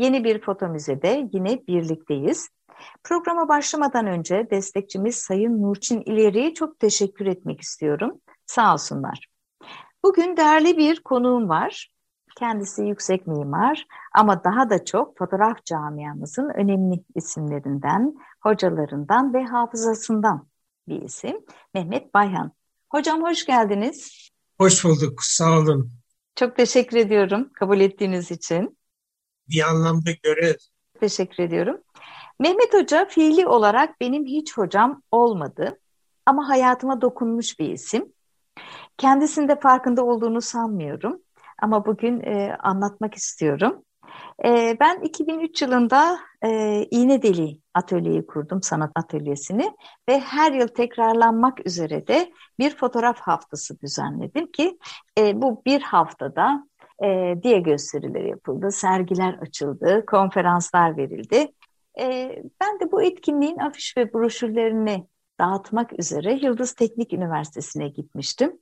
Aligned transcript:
Yeni 0.00 0.24
bir 0.24 0.40
foto 0.40 0.68
müzede 0.68 1.28
yine 1.32 1.66
birlikteyiz. 1.68 2.48
Programa 3.04 3.48
başlamadan 3.48 4.06
önce 4.06 4.48
destekçimiz 4.50 5.16
Sayın 5.16 5.62
Nurçin 5.62 6.02
İleri'ye 6.06 6.54
çok 6.54 6.78
teşekkür 6.78 7.26
etmek 7.26 7.60
istiyorum. 7.60 8.20
Sağ 8.46 8.72
olsunlar. 8.72 9.26
Bugün 10.04 10.36
değerli 10.36 10.76
bir 10.76 11.00
konuğum 11.02 11.48
var. 11.48 11.92
Kendisi 12.38 12.82
yüksek 12.82 13.26
mimar 13.26 13.86
ama 14.14 14.44
daha 14.44 14.70
da 14.70 14.84
çok 14.84 15.18
fotoğraf 15.18 15.64
camiamızın 15.64 16.50
önemli 16.54 17.04
isimlerinden, 17.14 18.14
hocalarından 18.42 19.34
ve 19.34 19.44
hafızasından 19.44 20.48
bir 20.88 21.02
isim. 21.02 21.36
Mehmet 21.74 22.14
Bayhan. 22.14 22.52
Hocam 22.90 23.22
hoş 23.22 23.46
geldiniz. 23.46 24.30
Hoş 24.58 24.84
bulduk, 24.84 25.22
sağ 25.22 25.58
olun. 25.58 25.92
Çok 26.36 26.56
teşekkür 26.56 26.96
ediyorum 26.96 27.50
kabul 27.54 27.80
ettiğiniz 27.80 28.30
için. 28.30 28.79
Bir 29.50 29.68
anlamda 29.68 30.10
göre. 30.22 30.56
Teşekkür 31.00 31.42
ediyorum. 31.42 31.80
Mehmet 32.38 32.74
Hoca 32.74 33.04
fiili 33.08 33.46
olarak 33.46 34.00
benim 34.00 34.24
hiç 34.24 34.58
hocam 34.58 35.02
olmadı 35.10 35.78
ama 36.26 36.48
hayatıma 36.48 37.00
dokunmuş 37.00 37.58
bir 37.58 37.68
isim. 37.68 38.12
Kendisinde 38.98 39.60
farkında 39.60 40.04
olduğunu 40.04 40.40
sanmıyorum 40.40 41.20
ama 41.62 41.86
bugün 41.86 42.20
e, 42.20 42.56
anlatmak 42.62 43.14
istiyorum. 43.14 43.84
E, 44.44 44.76
ben 44.80 45.00
2003 45.00 45.62
yılında 45.62 46.18
e, 46.44 46.82
İğnedeli 46.90 47.58
atölyeyi 47.74 48.26
kurdum, 48.26 48.62
sanat 48.62 48.90
atölyesini 48.94 49.72
ve 50.08 50.20
her 50.20 50.52
yıl 50.52 50.68
tekrarlanmak 50.68 51.66
üzere 51.66 52.06
de 52.06 52.32
bir 52.58 52.76
fotoğraf 52.76 53.20
haftası 53.20 53.80
düzenledim 53.80 54.52
ki 54.52 54.78
e, 55.18 55.42
bu 55.42 55.62
bir 55.66 55.80
haftada 55.80 56.69
e, 57.04 57.34
diye 57.42 57.58
gösteriler 57.60 58.24
yapıldı, 58.24 58.70
sergiler 58.70 59.34
açıldı, 59.34 60.04
konferanslar 60.06 60.96
verildi. 60.96 61.52
E, 62.00 62.36
ben 62.60 62.80
de 62.80 62.92
bu 62.92 63.02
etkinliğin 63.02 63.58
afiş 63.58 63.96
ve 63.96 64.14
broşürlerini 64.14 65.06
dağıtmak 65.40 65.98
üzere 65.98 66.38
Yıldız 66.42 66.72
Teknik 66.72 67.12
Üniversitesi'ne 67.12 67.88
gitmiştim. 67.88 68.58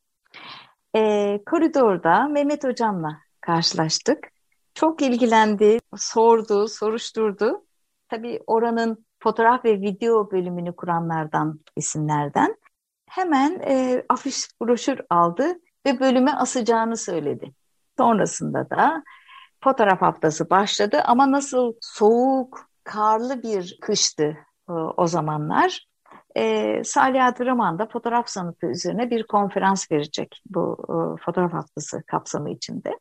E, 0.97 1.41
koridorda 1.47 2.29
Mehmet 2.29 2.65
Hocam'la 2.65 3.19
karşılaştık. 3.41 4.29
Çok 4.75 5.03
ilgilendi, 5.03 5.79
sordu, 5.97 6.69
soruşturdu. 6.69 7.65
Tabii 8.09 8.41
oranın 8.47 9.07
fotoğraf 9.23 9.65
ve 9.65 9.81
video 9.81 10.31
bölümünü 10.31 10.77
kuranlardan, 10.77 11.61
isimlerden. 11.77 12.57
Hemen 13.07 13.61
e, 13.61 14.05
afiş 14.09 14.61
broşür 14.61 15.01
aldı 15.11 15.61
ve 15.87 16.01
bölüme 16.01 16.31
asacağını 16.31 16.97
söyledi. 16.97 17.53
Sonrasında 17.99 18.71
da 18.71 19.03
fotoğraf 19.65 20.01
haftası 20.03 20.51
başladı 20.51 21.03
ama 21.05 21.31
nasıl 21.31 21.73
soğuk, 21.81 22.69
karlı 22.85 23.43
bir 23.43 23.79
kıştı 23.81 24.37
e, 24.69 24.73
o 24.73 25.07
zamanlar. 25.07 25.87
E, 26.37 26.85
Salih 26.85 27.27
Adıraman 27.27 27.79
da 27.79 27.87
fotoğraf 27.87 28.29
sanatı 28.29 28.67
üzerine 28.67 29.11
bir 29.11 29.27
konferans 29.27 29.93
verecek 29.93 30.43
bu 30.51 30.77
e, 30.89 31.23
fotoğraf 31.25 31.53
haftası 31.53 32.03
kapsamı 32.07 32.51
içinde. 32.51 32.99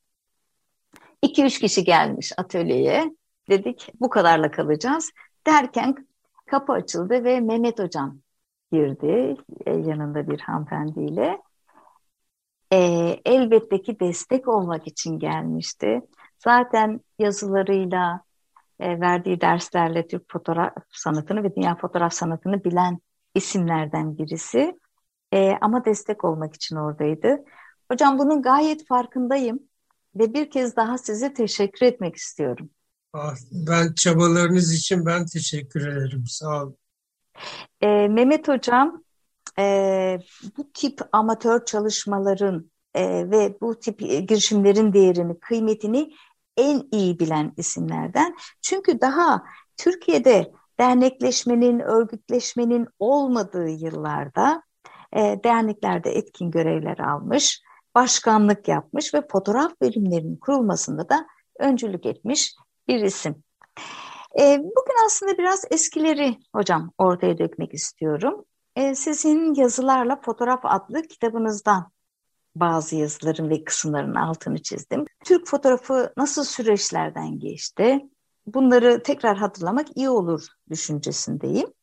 2-3 1.24 1.60
kişi 1.60 1.84
gelmiş 1.84 2.32
atölyeye. 2.38 3.16
Dedik 3.50 3.90
bu 4.00 4.10
kadarla 4.10 4.52
kalacağız. 4.52 5.12
Derken 5.48 5.96
kapı 6.46 6.74
açıldı 6.74 7.24
ve 7.24 7.40
Mehmet 7.40 7.80
Hocam 7.80 8.18
girdi 8.72 9.38
e, 9.66 9.72
yanında 9.72 10.30
bir 10.30 10.40
hanımefendiyle. 10.40 11.42
E, 12.74 12.78
elbette 13.26 13.82
ki 13.82 14.00
destek 14.00 14.48
olmak 14.48 14.88
için 14.88 15.20
gelmişti. 15.20 16.02
Zaten 16.44 17.02
yazılarıyla, 17.20 18.22
e, 18.80 19.00
verdiği 19.00 19.42
derslerle 19.42 20.08
Türk 20.08 20.32
fotoğraf 20.32 20.74
sanatını 20.92 21.44
ve 21.44 21.56
dünya 21.56 21.76
fotoğraf 21.76 22.14
sanatını 22.14 22.64
bilen 22.64 23.00
isimlerden 23.36 24.18
birisi. 24.18 24.80
E, 25.34 25.52
ama 25.62 25.86
destek 25.86 26.24
olmak 26.24 26.56
için 26.56 26.76
oradaydı. 26.76 27.44
Hocam 27.92 28.20
bunun 28.20 28.42
gayet 28.42 28.88
farkındayım 28.88 29.60
ve 30.16 30.34
bir 30.34 30.52
kez 30.52 30.76
daha 30.76 30.98
size 30.98 31.34
teşekkür 31.34 31.86
etmek 31.86 32.16
istiyorum. 32.16 32.70
Ah, 33.14 33.36
ben 33.52 33.94
çabalarınız 33.94 34.74
için 34.74 35.06
ben 35.06 35.26
teşekkür 35.26 35.88
ederim. 35.88 36.24
Sağ 36.28 36.64
olun. 36.64 36.78
E, 37.82 37.88
Mehmet 38.08 38.48
Hocam 38.48 39.04
e, 39.60 40.20
bu 40.58 40.72
tip 40.74 41.00
amatör 41.12 41.66
çalışmaların 41.66 42.72
e, 42.94 43.32
ve 43.32 43.58
bu 43.62 43.80
tip 43.80 44.00
girişimlerin 44.00 44.94
değerini, 44.94 45.40
kıymetini 45.40 46.14
en 46.58 46.84
iyi 46.92 47.20
bilen 47.20 47.54
isimlerden. 47.58 48.36
Çünkü 48.62 49.02
daha 49.02 49.44
Türkiye'de 49.78 50.52
dernekleşmenin, 50.80 51.80
örgütleşmenin 51.80 52.88
olmadığı 53.00 53.70
yıllarda 53.70 54.64
e, 55.14 55.40
derneklerde 55.44 56.10
etkin 56.10 56.52
görevler 56.52 56.98
almış, 57.00 57.62
başkanlık 57.96 58.68
yapmış 58.68 59.14
ve 59.14 59.22
fotoğraf 59.32 59.82
bölümlerinin 59.82 60.36
kurulmasında 60.36 61.10
da 61.10 61.28
öncülük 61.60 62.06
etmiş 62.06 62.56
bir 62.88 63.00
isim. 63.00 63.44
E, 64.40 64.58
bugün 64.60 65.06
aslında 65.06 65.38
biraz 65.38 65.66
eskileri 65.72 66.38
hocam 66.56 66.92
ortaya 66.98 67.38
dökmek 67.38 67.74
istiyorum. 67.74 68.46
E, 68.78 68.96
sizin 68.96 69.54
yazılarla 69.54 70.22
fotoğraf 70.22 70.60
adlı 70.64 71.02
kitabınızdan 71.02 71.92
bazı 72.56 72.96
yazıların 72.96 73.50
ve 73.50 73.64
kısımların 73.64 74.16
altını 74.16 74.62
çizdim. 74.62 75.06
Türk 75.26 75.48
fotoğrafı 75.48 76.14
nasıl 76.18 76.44
süreçlerden 76.44 77.40
geçti? 77.40 78.10
Bunları 78.46 79.04
tekrar 79.04 79.38
hatırlamak 79.38 79.88
iyi 79.98 80.10
olur 80.10 80.48
düşüncesindeyim. 80.70 81.74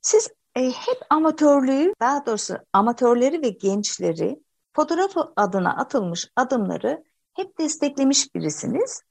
Siz 0.00 0.28
e, 0.56 0.64
hep 0.64 0.98
amatörlüğü, 1.10 1.94
daha 2.00 2.26
doğrusu 2.26 2.54
amatörleri 2.72 3.42
ve 3.42 3.48
gençleri 3.48 4.40
fotoğraf 4.72 5.12
adına 5.36 5.76
atılmış 5.76 6.28
adımları 6.36 7.04
hep 7.32 7.58
desteklemiş 7.58 8.34
birisiniz. 8.34 9.02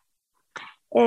E, 0.95 1.01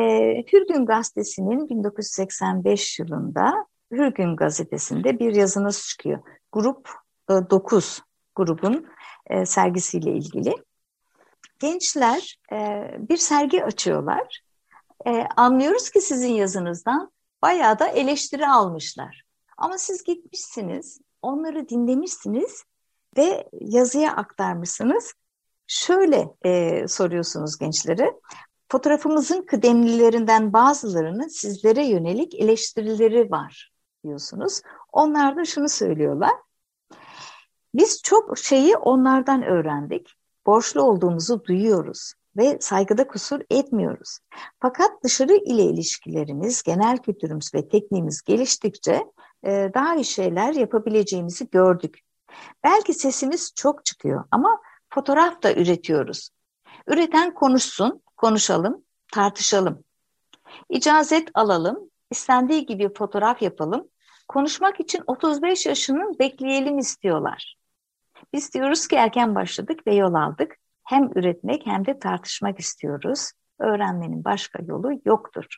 Hürgün 0.53 0.87
Gazetesi'nin 0.87 1.69
1985 1.69 2.99
yılında 2.99 3.67
Hürgün 3.93 4.37
Gazetesi'nde 4.37 5.19
bir 5.19 5.35
yazınız 5.35 5.87
çıkıyor. 5.89 6.19
Grup 6.53 6.91
e, 7.31 7.33
9 7.51 8.01
grubun 8.35 8.87
e, 9.27 9.47
sergisiyle 9.47 10.13
ilgili. 10.13 10.55
Gençler 11.59 12.39
e, 12.53 12.91
bir 12.99 13.17
sergi 13.17 13.65
açıyorlar. 13.65 14.41
E, 15.07 15.27
anlıyoruz 15.37 15.91
ki 15.91 16.01
sizin 16.01 16.33
yazınızdan 16.33 17.13
bayağı 17.43 17.79
da 17.79 17.89
eleştiri 17.89 18.47
almışlar. 18.47 19.23
Ama 19.57 19.79
siz 19.79 20.05
gitmişsiniz, 20.05 21.01
onları 21.23 21.69
dinlemişsiniz 21.69 22.65
ve 23.17 23.49
yazıya 23.61 24.13
aktarmışsınız. 24.13 25.13
Şöyle 25.67 26.29
e, 26.45 26.85
soruyorsunuz 26.89 27.59
gençlere, 27.59 28.13
fotoğrafımızın 28.69 29.43
kıdemlilerinden 29.43 30.53
bazılarının 30.53 31.29
sizlere 31.29 31.87
yönelik 31.87 32.35
eleştirileri 32.35 33.31
var 33.31 33.72
diyorsunuz. 34.05 34.63
Onlar 34.93 35.37
da 35.37 35.45
şunu 35.45 35.69
söylüyorlar. 35.69 36.33
Biz 37.75 38.03
çok 38.03 38.39
şeyi 38.39 38.77
onlardan 38.77 39.43
öğrendik. 39.43 40.15
Borçlu 40.47 40.83
olduğumuzu 40.83 41.45
duyuyoruz 41.45 42.15
ve 42.37 42.59
saygıda 42.61 43.07
kusur 43.07 43.41
etmiyoruz. 43.51 44.19
Fakat 44.61 44.91
dışarı 45.05 45.35
ile 45.35 45.63
ilişkilerimiz, 45.63 46.63
genel 46.63 46.99
kültürümüz 46.99 47.55
ve 47.55 47.69
tekniğimiz 47.69 48.23
geliştikçe 48.23 49.05
e, 49.45 49.71
daha 49.75 49.95
iyi 49.95 50.05
şeyler 50.05 50.53
yapabileceğimizi 50.55 51.51
gördük. 51.51 51.99
Belki 52.65 52.95
sesimiz 52.95 53.53
çok 53.57 53.85
çıkıyor 53.85 54.25
ama 54.31 54.61
fotoğraf 54.91 55.43
da 55.43 55.55
üretiyoruz. 55.55 56.31
Üreten 56.87 57.35
konuşsun, 57.35 58.03
konuşalım, 58.17 58.85
tartışalım. 59.13 59.85
İcazet 60.69 61.29
alalım, 61.35 61.91
istendiği 62.11 62.67
gibi 62.67 62.95
fotoğraf 62.95 63.43
yapalım. 63.43 63.89
Konuşmak 64.29 64.81
için 64.81 65.03
35 65.07 65.67
yaşının 65.67 66.19
bekleyelim 66.19 66.79
istiyorlar. 66.79 67.57
Biz 68.33 68.55
diyoruz 68.55 68.87
ki 68.87 68.97
erken 68.97 69.35
başladık 69.35 69.87
ve 69.87 69.95
yol 69.95 70.15
aldık. 70.15 70.57
Hem 70.85 71.11
üretmek 71.15 71.67
hem 71.67 71.87
de 71.87 71.99
tartışmak 71.99 72.59
istiyoruz. 72.59 73.33
Öğrenmenin 73.59 74.25
başka 74.25 74.63
yolu 74.63 74.91
yoktur. 75.05 75.57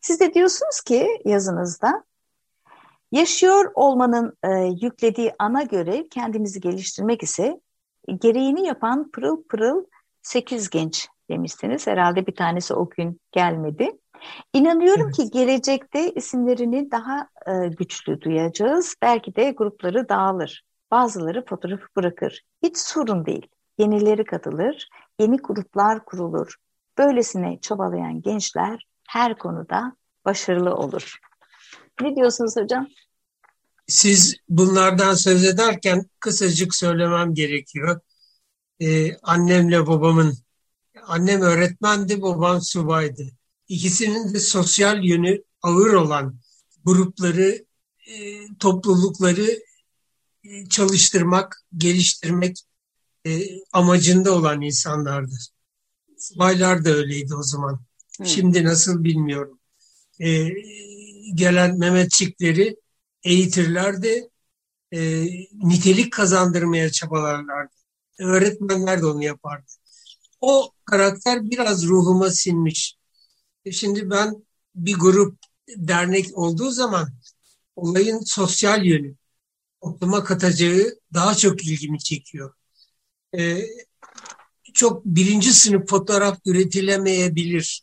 Siz 0.00 0.20
de 0.20 0.34
diyorsunuz 0.34 0.80
ki 0.80 1.20
yazınızda 1.24 2.04
yaşıyor 3.12 3.72
olmanın 3.74 4.36
e, 4.42 4.48
yüklediği 4.82 5.32
ana 5.38 5.62
görev 5.62 6.08
kendimizi 6.08 6.60
geliştirmek 6.60 7.22
ise 7.22 7.60
gereğini 8.20 8.66
yapan 8.66 9.10
pırıl 9.10 9.42
pırıl 9.42 9.84
sekiz 10.22 10.70
genç 10.70 11.08
demişsiniz. 11.30 11.86
Herhalde 11.86 12.26
bir 12.26 12.34
tanesi 12.34 12.74
o 12.74 12.90
gün 12.90 13.20
gelmedi. 13.32 13.99
İnanıyorum 14.52 15.06
evet. 15.06 15.16
ki 15.16 15.30
gelecekte 15.30 16.10
isimlerini 16.10 16.90
daha 16.90 17.28
e, 17.46 17.68
güçlü 17.68 18.20
duyacağız. 18.20 18.94
Belki 19.02 19.36
de 19.36 19.50
grupları 19.50 20.08
dağılır. 20.08 20.64
Bazıları 20.90 21.44
fotoğrafı 21.44 21.86
bırakır. 21.96 22.42
Hiç 22.62 22.78
sorun 22.78 23.26
değil. 23.26 23.46
Yenileri 23.78 24.24
katılır, 24.24 24.88
yeni 25.20 25.36
gruplar 25.36 26.04
kurulur. 26.04 26.54
Böylesine 26.98 27.58
çabalayan 27.62 28.22
gençler 28.22 28.86
her 29.08 29.38
konuda 29.38 29.96
başarılı 30.24 30.74
olur. 30.74 31.18
Ne 32.00 32.16
diyorsunuz 32.16 32.56
hocam? 32.56 32.88
Siz 33.86 34.36
bunlardan 34.48 35.14
söz 35.14 35.44
ederken 35.44 36.04
kısacık 36.20 36.74
söylemem 36.74 37.34
gerekiyor. 37.34 38.00
Ee, 38.80 39.16
annemle 39.16 39.86
babamın, 39.86 40.34
annem 41.06 41.40
öğretmendi, 41.40 42.22
babam 42.22 42.60
subaydı. 42.60 43.22
İkisinin 43.70 44.34
de 44.34 44.40
sosyal 44.40 45.04
yönü 45.04 45.42
ağır 45.62 45.92
olan 45.92 46.38
grupları, 46.84 47.64
e, 48.06 48.46
toplulukları 48.58 49.62
e, 50.44 50.68
çalıştırmak, 50.68 51.64
geliştirmek 51.76 52.56
e, 53.26 53.46
amacında 53.72 54.34
olan 54.34 54.60
insanlardır. 54.60 55.48
Subaylar 56.18 56.84
da 56.84 56.90
öyleydi 56.90 57.34
o 57.34 57.42
zaman. 57.42 57.80
Hı. 58.20 58.26
Şimdi 58.26 58.64
nasıl 58.64 59.04
bilmiyorum. 59.04 59.60
Gelen 61.34 61.78
Mehmetçikleri 61.78 62.76
eğitirlerdi, 63.22 64.28
nitelik 65.52 66.12
kazandırmaya 66.12 66.92
çabalarlardı. 66.92 67.74
Öğretmenler 68.18 69.02
de 69.02 69.06
onu 69.06 69.24
yapardı. 69.24 69.72
O 70.40 70.72
karakter 70.84 71.50
biraz 71.50 71.86
ruhuma 71.86 72.30
sinmiş. 72.30 72.99
E 73.64 73.72
şimdi 73.72 74.10
ben 74.10 74.46
bir 74.74 74.94
grup 74.94 75.38
dernek 75.76 76.38
olduğu 76.38 76.70
zaman 76.70 77.08
olayın 77.76 78.20
sosyal 78.20 78.84
yönü, 78.84 79.14
topluma 79.82 80.24
katacağı 80.24 80.98
daha 81.14 81.34
çok 81.34 81.66
ilgimi 81.66 81.98
çekiyor. 81.98 82.54
Ee, 83.38 83.62
çok 84.74 85.04
birinci 85.04 85.52
sınıf 85.52 85.88
fotoğraf 85.88 86.38
üretilemeyebilir 86.46 87.82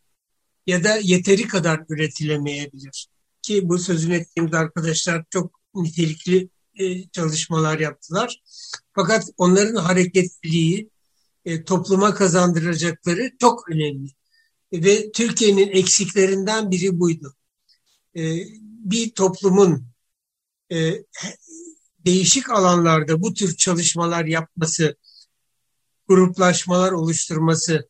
ya 0.68 0.84
da 0.84 0.98
yeteri 0.98 1.48
kadar 1.48 1.84
üretilemeyebilir. 1.90 3.08
Ki 3.42 3.70
bu 3.70 3.80
sözünü 3.80 4.16
ettiğimiz 4.16 4.54
arkadaşlar 4.54 5.24
çok 5.30 5.60
nitelikli 5.76 6.50
e, 6.76 7.10
çalışmalar 7.10 7.80
yaptılar. 7.80 8.42
Fakat 8.94 9.30
onların 9.38 9.76
hareketliliği, 9.76 10.90
e, 11.46 11.64
topluma 11.64 12.14
kazandıracakları 12.14 13.32
çok 13.40 13.70
önemli. 13.70 14.17
Ve 14.74 15.12
Türkiye'nin 15.12 15.68
eksiklerinden 15.68 16.72
biri 16.72 17.00
buydu. 17.00 17.34
E, 18.16 18.22
bir 18.62 19.10
toplumun 19.10 19.88
e, 20.72 20.94
değişik 22.06 22.50
alanlarda 22.50 23.22
bu 23.22 23.34
tür 23.34 23.58
çalışmalar 23.58 24.26
yapması, 24.26 24.96
gruplaşmalar 26.08 26.92
oluşturması, 26.92 27.90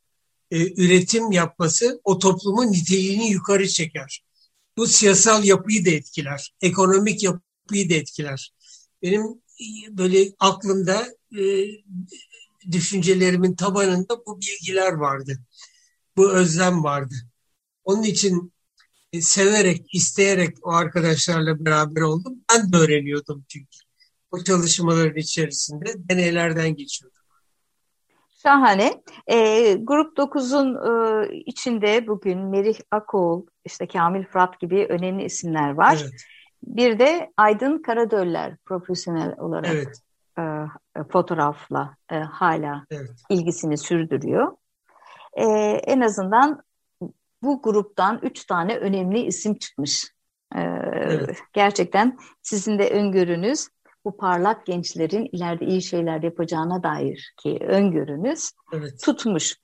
e, 0.52 0.84
üretim 0.84 1.32
yapması 1.32 2.02
o 2.04 2.20
toplumun 2.20 2.72
niteliğini 2.72 3.30
yukarı 3.30 3.68
çeker. 3.68 4.24
Bu 4.78 4.88
siyasal 4.88 5.44
yapıyı 5.44 5.86
da 5.86 5.90
etkiler, 5.90 6.54
ekonomik 6.62 7.24
yapıyı 7.24 7.90
da 7.90 7.94
etkiler. 7.94 8.54
Benim 9.02 9.24
e, 9.62 9.98
böyle 9.98 10.34
aklımda 10.40 11.08
düşüncelerimin 12.72 13.56
tabanında 13.56 14.26
bu 14.26 14.42
bilgiler 14.42 14.94
vardı. 14.94 15.40
Bu 16.18 16.32
özlem 16.32 16.84
vardı. 16.84 17.16
Onun 17.84 18.04
için 18.04 18.54
e, 19.14 19.22
severek, 19.22 19.86
isteyerek 19.94 20.58
o 20.64 20.72
arkadaşlarla 20.72 21.66
beraber 21.66 22.02
oldum. 22.02 22.36
Ben 22.52 22.74
de 22.74 22.78
öğreniyordum 22.78 23.46
çünkü. 23.48 23.78
O 24.32 24.44
çalışmaların 24.44 25.18
içerisinde 25.18 25.94
deneylerden 25.96 26.76
geçiyordum. 26.76 27.18
Şahane. 28.44 29.04
E, 29.28 29.74
Grup 29.74 30.18
9'un 30.18 30.76
e, 30.76 31.28
içinde 31.46 32.08
bugün 32.08 32.40
Merih 32.40 32.80
Akoğul, 32.92 33.46
işte 33.66 33.88
Kamil 33.88 34.24
Fırat 34.24 34.60
gibi 34.60 34.86
önemli 34.90 35.24
isimler 35.24 35.70
var. 35.70 36.00
Evet. 36.02 36.22
Bir 36.64 37.00
de 37.00 37.32
Aydın 37.38 37.82
Karadöller 37.82 38.58
profesyonel 38.66 39.40
olarak 39.40 39.74
evet. 39.74 40.02
e, 40.40 41.04
fotoğrafla 41.12 41.96
e, 42.12 42.16
hala 42.16 42.86
evet. 42.92 43.12
ilgisini 43.30 43.78
sürdürüyor. 43.78 44.52
E, 45.38 45.46
en 45.88 46.02
azından 46.02 46.64
bu 47.44 47.62
gruptan 47.62 48.20
üç 48.24 48.46
tane 48.46 48.78
önemli 48.78 49.20
isim 49.20 49.58
çıkmış. 49.58 50.14
E, 50.56 50.62
evet. 50.94 51.38
Gerçekten 51.54 52.18
sizin 52.42 52.80
de 52.80 52.90
öngörünüz 52.90 53.68
bu 54.06 54.18
parlak 54.18 54.66
gençlerin 54.66 55.30
ileride 55.32 55.66
iyi 55.66 55.82
şeyler 55.82 56.24
yapacağına 56.24 56.84
dair 56.84 57.34
ki 57.38 57.58
öngörünüz 57.62 58.52
evet. 58.74 59.04
tutmuş. 59.04 59.56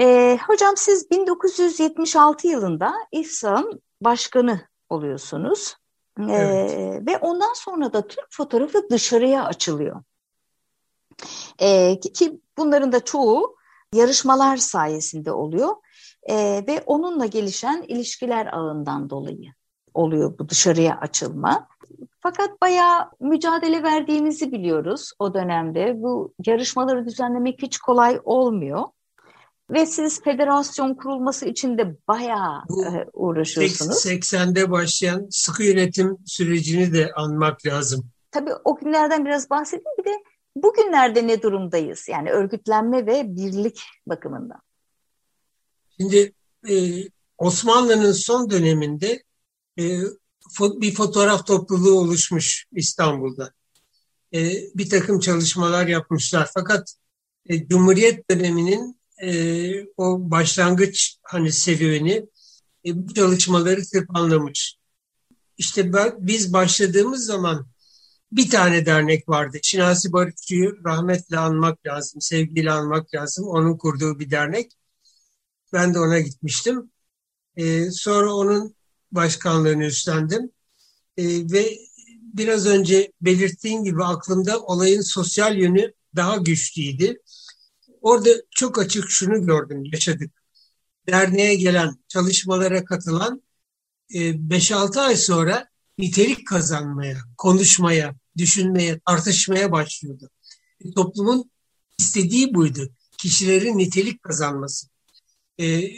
Ee, 0.00 0.38
hocam 0.46 0.74
siz 0.76 1.10
1976 1.10 2.48
yılında 2.48 2.94
İFSA'nın 3.12 3.82
başkanı 4.00 4.60
oluyorsunuz. 4.88 5.76
Ee, 6.20 6.32
evet. 6.32 7.06
Ve 7.06 7.18
ondan 7.18 7.52
sonra 7.54 7.92
da 7.92 8.06
Türk 8.06 8.26
fotoğrafı 8.30 8.90
dışarıya 8.90 9.44
açılıyor. 9.44 10.02
Ee, 11.60 12.00
ki 12.00 12.40
bunların 12.56 12.92
da 12.92 13.04
çoğu 13.04 13.56
yarışmalar 13.94 14.56
sayesinde 14.56 15.32
oluyor. 15.32 15.74
Ee, 16.30 16.64
ve 16.68 16.82
onunla 16.86 17.26
gelişen 17.26 17.84
ilişkiler 17.88 18.46
ağından 18.46 19.10
dolayı 19.10 19.52
oluyor 19.94 20.38
bu 20.38 20.48
dışarıya 20.48 20.98
açılma. 21.00 21.68
Fakat 22.20 22.60
bayağı 22.60 23.10
mücadele 23.20 23.82
verdiğimizi 23.82 24.52
biliyoruz 24.52 25.12
o 25.18 25.34
dönemde. 25.34 26.02
Bu 26.02 26.34
yarışmaları 26.46 27.06
düzenlemek 27.06 27.62
hiç 27.62 27.78
kolay 27.78 28.20
olmuyor. 28.24 28.84
Ve 29.70 29.86
siz 29.86 30.22
federasyon 30.22 30.94
kurulması 30.94 31.46
için 31.46 31.78
de 31.78 31.96
bayağı 32.08 32.62
Bu, 32.68 32.84
e, 32.84 33.06
uğraşıyorsunuz. 33.12 34.06
80'de 34.06 34.70
başlayan 34.70 35.26
sıkı 35.30 35.62
yönetim 35.62 36.16
sürecini 36.26 36.94
de 36.94 37.10
anmak 37.16 37.66
lazım. 37.66 38.06
Tabii 38.30 38.50
o 38.64 38.76
günlerden 38.76 39.24
biraz 39.24 39.50
bahsedeyim. 39.50 39.98
Bir 39.98 40.04
de 40.04 40.22
bugünlerde 40.56 41.26
ne 41.26 41.42
durumdayız? 41.42 42.08
Yani 42.08 42.30
örgütlenme 42.30 43.06
ve 43.06 43.36
birlik 43.36 43.82
bakımından. 44.06 44.60
Şimdi 46.00 46.32
e, 46.68 46.74
Osmanlı'nın 47.38 48.12
son 48.12 48.50
döneminde 48.50 49.22
e, 49.78 50.00
bir 50.60 50.94
fotoğraf 50.94 51.46
topluluğu 51.46 51.98
oluşmuş 51.98 52.66
İstanbul'da. 52.72 53.52
E, 54.34 54.52
bir 54.74 54.90
takım 54.90 55.20
çalışmalar 55.20 55.86
yapmışlar. 55.86 56.50
Fakat 56.54 56.94
e, 57.46 57.68
Cumhuriyet 57.68 58.30
döneminin 58.30 59.00
e, 59.22 59.70
o 59.96 60.30
başlangıç 60.30 61.16
hani 61.22 61.52
serüveni 61.52 62.26
e, 62.86 63.08
bu 63.08 63.14
çalışmaları 63.14 63.82
tırpanlamış. 63.82 64.76
İşte 65.58 65.92
ben, 65.92 66.14
biz 66.18 66.52
başladığımız 66.52 67.26
zaman 67.26 67.66
bir 68.36 68.50
tane 68.50 68.86
dernek 68.86 69.28
vardı. 69.28 69.58
Şinasi 69.62 70.12
Barışçı'yı 70.12 70.76
rahmetle 70.84 71.38
anmak 71.38 71.86
lazım, 71.86 72.20
sevgiyle 72.20 72.70
anmak 72.72 73.14
lazım. 73.14 73.48
Onun 73.48 73.78
kurduğu 73.78 74.18
bir 74.18 74.30
dernek. 74.30 74.72
Ben 75.72 75.94
de 75.94 75.98
ona 75.98 76.20
gitmiştim. 76.20 76.90
Ee, 77.56 77.90
sonra 77.90 78.34
onun 78.34 78.74
başkanlığını 79.12 79.84
üstlendim. 79.84 80.50
E, 81.16 81.24
ve 81.52 81.78
biraz 82.20 82.66
önce 82.66 83.12
belirttiğim 83.20 83.84
gibi 83.84 84.04
aklımda 84.04 84.60
olayın 84.60 85.00
sosyal 85.00 85.58
yönü 85.58 85.92
daha 86.16 86.36
güçlüydü. 86.36 87.16
Orada 88.00 88.30
çok 88.50 88.78
açık 88.78 89.10
şunu 89.10 89.46
gördüm, 89.46 89.82
yaşadık. 89.92 90.32
Derneğe 91.08 91.54
gelen, 91.54 91.96
çalışmalara 92.08 92.84
katılan 92.84 93.42
5-6 94.10 94.98
e, 94.98 95.00
ay 95.00 95.16
sonra 95.16 95.68
nitelik 95.98 96.46
kazanmaya, 96.46 97.16
konuşmaya, 97.38 98.14
düşünmeye, 98.36 99.00
tartışmaya 99.06 99.72
başlıyordu. 99.72 100.30
E, 100.84 100.90
toplumun 100.90 101.50
istediği 101.98 102.54
buydu. 102.54 102.90
Kişilerin 103.18 103.78
nitelik 103.78 104.22
kazanması. 104.22 104.86
E, 105.60 105.90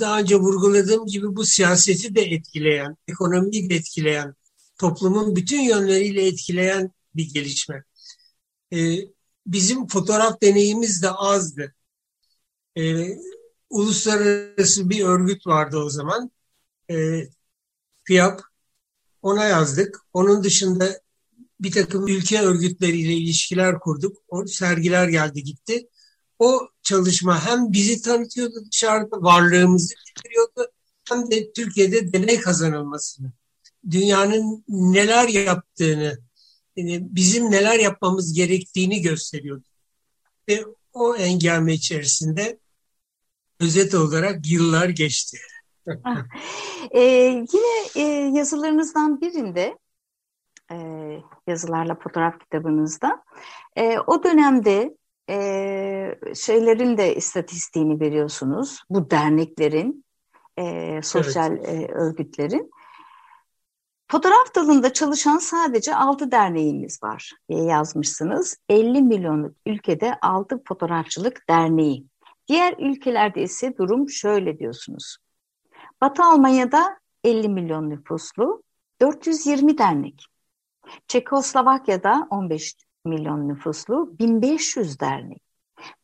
daha 0.00 0.20
önce 0.20 0.36
vurguladığım 0.36 1.06
gibi 1.06 1.36
bu 1.36 1.44
siyaseti 1.44 2.14
de 2.14 2.22
etkileyen, 2.22 2.96
ekonomiyi 3.08 3.70
de 3.70 3.74
etkileyen, 3.74 4.34
toplumun 4.78 5.36
bütün 5.36 5.60
yönleriyle 5.60 6.26
etkileyen 6.26 6.90
bir 7.14 7.34
gelişme. 7.34 7.84
Ee, 8.72 8.98
bizim 9.46 9.86
fotoğraf 9.86 10.42
deneyimiz 10.42 11.02
de 11.02 11.10
azdı. 11.10 11.74
Ee, 12.76 13.18
uluslararası 13.70 14.90
bir 14.90 15.04
örgüt 15.04 15.46
vardı 15.46 15.78
o 15.78 15.90
zaman. 15.90 16.30
e, 16.90 17.28
FİAP 18.04 18.40
ona 19.22 19.44
yazdık. 19.44 20.00
Onun 20.12 20.44
dışında 20.44 21.00
bir 21.64 21.72
takım 21.72 22.08
ülke 22.08 22.40
örgütleriyle 22.40 23.12
ilişkiler 23.12 23.80
kurduk. 23.80 24.16
O 24.28 24.46
sergiler 24.46 25.08
geldi 25.08 25.42
gitti. 25.42 25.88
O 26.38 26.68
çalışma 26.82 27.46
hem 27.46 27.72
bizi 27.72 28.02
tanıtıyordu 28.02 28.54
dışarıda, 28.72 29.22
varlığımızı 29.22 29.94
getiriyordu 30.06 30.72
hem 31.08 31.30
de 31.30 31.52
Türkiye'de 31.52 32.12
deney 32.12 32.40
kazanılmasını, 32.40 33.32
dünyanın 33.90 34.64
neler 34.68 35.28
yaptığını, 35.28 36.18
yani 36.76 37.00
bizim 37.10 37.50
neler 37.50 37.78
yapmamız 37.78 38.34
gerektiğini 38.34 39.02
gösteriyordu. 39.02 39.64
Ve 40.48 40.64
o 40.92 41.16
engame 41.16 41.74
içerisinde 41.74 42.58
özet 43.60 43.94
olarak 43.94 44.50
yıllar 44.50 44.88
geçti. 44.88 45.38
ee, 46.90 47.00
yine 47.52 47.88
e, 47.94 48.00
yazılarınızdan 48.38 49.20
birinde 49.20 49.78
e, 50.70 50.76
yazılarla 51.46 51.94
fotoğraf 51.94 52.40
kitabınızda 52.40 53.22
e, 53.76 53.98
o 53.98 54.22
dönemde 54.22 54.96
e, 55.30 56.18
şeylerin 56.34 56.96
de 56.96 57.16
istatistiğini 57.16 58.00
veriyorsunuz 58.00 58.82
bu 58.90 59.10
derneklerin 59.10 60.04
e, 60.58 61.00
sosyal 61.02 61.52
evet. 61.52 61.68
e, 61.68 61.92
örgütlerin 61.92 62.70
Fotoğraf 64.10 64.54
dalında 64.56 64.92
çalışan 64.92 65.38
sadece 65.38 65.94
6 65.96 66.30
derneğimiz 66.30 67.02
var 67.02 67.32
diye 67.48 67.64
yazmışsınız. 67.64 68.56
50 68.68 69.02
milyonluk 69.02 69.56
ülkede 69.66 70.14
6 70.22 70.62
fotoğrafçılık 70.68 71.48
derneği. 71.48 72.06
Diğer 72.48 72.74
ülkelerde 72.78 73.42
ise 73.42 73.76
durum 73.78 74.10
şöyle 74.10 74.58
diyorsunuz. 74.58 75.16
Batı 76.00 76.22
Almanya'da 76.22 76.98
50 77.24 77.48
milyon 77.48 77.90
nüfuslu 77.90 78.62
420 79.00 79.78
dernek. 79.78 80.26
Çekoslovakya'da 81.08 82.26
15 82.30 82.74
milyon 83.04 83.48
nüfuslu 83.48 84.18
1500 84.18 85.00
dernek. 85.00 85.42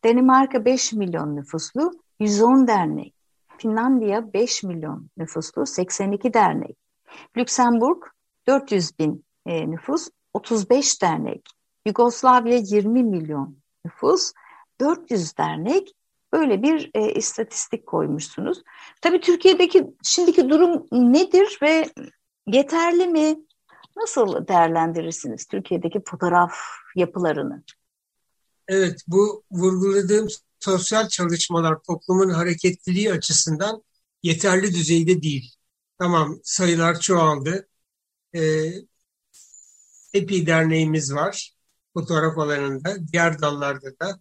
Danimarka 0.03 0.65
5 0.65 0.93
milyon 0.93 1.35
nüfuslu 1.35 1.91
110 2.19 2.67
dernek. 2.67 3.13
Finlandiya 3.57 4.33
5 4.33 4.63
milyon 4.63 5.09
nüfuslu 5.17 5.65
82 5.65 6.33
dernek. 6.33 6.77
Lüksemburg 7.37 8.03
400 8.47 8.99
bin 8.99 9.25
e, 9.45 9.71
nüfus 9.71 10.09
35 10.33 11.01
dernek. 11.01 11.41
Yugoslavya 11.85 12.57
20 12.57 13.03
milyon 13.03 13.57
nüfus 13.85 14.33
400 14.81 15.37
dernek 15.37 15.93
böyle 16.33 16.63
bir 16.63 16.91
e, 16.93 17.13
istatistik 17.13 17.85
koymuşsunuz. 17.85 18.63
Tabii 19.01 19.19
Türkiye'deki 19.19 19.87
şimdiki 20.03 20.49
durum 20.49 20.85
nedir 20.91 21.59
ve 21.61 21.85
yeterli 22.47 23.07
mi? 23.07 23.35
Nasıl 23.97 24.47
değerlendirirsiniz 24.47 25.45
Türkiye'deki 25.45 26.01
fotoğraf 26.05 26.53
yapılarını? 26.95 27.63
Evet, 28.67 28.99
bu 29.07 29.43
vurguladığım 29.51 30.27
sosyal 30.59 31.07
çalışmalar 31.07 31.79
toplumun 31.87 32.29
hareketliliği 32.29 33.11
açısından 33.11 33.83
yeterli 34.23 34.73
düzeyde 34.73 35.21
değil. 35.21 35.55
Tamam, 35.99 36.39
sayılar 36.43 36.99
çoğaldı. 36.99 37.67
Ee, 38.35 38.71
EPI 40.13 40.47
derneğimiz 40.47 41.13
var 41.13 41.53
fotoğraf 41.93 42.37
alanında, 42.37 42.95
diğer 43.13 43.41
dallarda 43.41 43.99
da. 43.99 44.19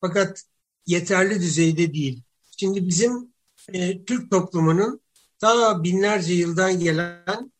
Fakat 0.00 0.42
yeterli 0.86 1.40
düzeyde 1.40 1.94
değil. 1.94 2.22
Şimdi 2.56 2.88
bizim 2.88 3.34
e, 3.72 4.04
Türk 4.04 4.30
toplumunun 4.30 5.00
daha 5.42 5.82
binlerce 5.84 6.34
yıldan 6.34 6.80
gelen 6.80 7.52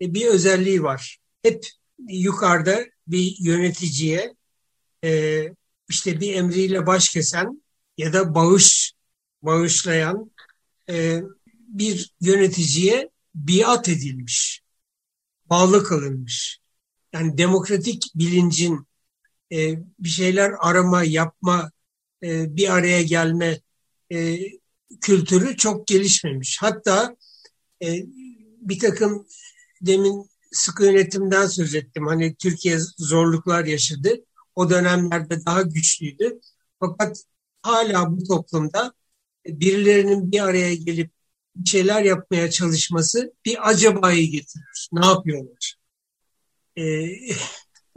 bir 0.00 0.26
özelliği 0.26 0.82
var. 0.82 1.18
Hep 1.42 1.66
yukarıda 2.08 2.84
bir 3.06 3.36
yöneticiye 3.40 4.34
e, 5.04 5.42
işte 5.88 6.20
bir 6.20 6.34
emriyle 6.34 6.86
baş 6.86 7.08
kesen 7.08 7.62
ya 7.98 8.12
da 8.12 8.34
bağış 8.34 8.94
bağışlayan 9.42 10.30
e, 10.90 11.22
bir 11.68 12.14
yöneticiye 12.20 13.10
biat 13.34 13.88
edilmiş, 13.88 14.62
bağlı 15.50 15.84
kılınmış. 15.84 16.58
Yani 17.12 17.38
demokratik 17.38 18.04
bilincin 18.14 18.86
e, 19.52 19.74
bir 19.98 20.08
şeyler 20.08 20.52
arama, 20.60 21.04
yapma, 21.04 21.70
e, 22.22 22.56
bir 22.56 22.74
araya 22.74 23.02
gelme 23.02 23.60
e, 24.12 24.38
kültürü 25.00 25.56
çok 25.56 25.86
gelişmemiş. 25.86 26.62
Hatta 26.62 27.16
e, 27.82 27.86
bir 28.60 28.78
takım 28.78 29.26
demin 29.86 30.30
sıkı 30.52 30.84
yönetimden 30.84 31.46
söz 31.46 31.74
ettim. 31.74 32.06
Hani 32.06 32.34
Türkiye 32.34 32.78
zorluklar 32.98 33.64
yaşadı. 33.64 34.14
O 34.54 34.70
dönemlerde 34.70 35.46
daha 35.46 35.62
güçlüydü. 35.62 36.40
Fakat 36.80 37.24
hala 37.62 38.16
bu 38.16 38.24
toplumda 38.24 38.92
birilerinin 39.46 40.32
bir 40.32 40.40
araya 40.40 40.74
gelip 40.74 41.10
bir 41.56 41.70
şeyler 41.70 42.02
yapmaya 42.02 42.50
çalışması 42.50 43.34
bir 43.44 43.70
acabayı 43.70 44.30
getirir. 44.30 44.88
Ne 44.92 45.06
yapıyorlar? 45.06 45.74
Ee, 46.78 47.08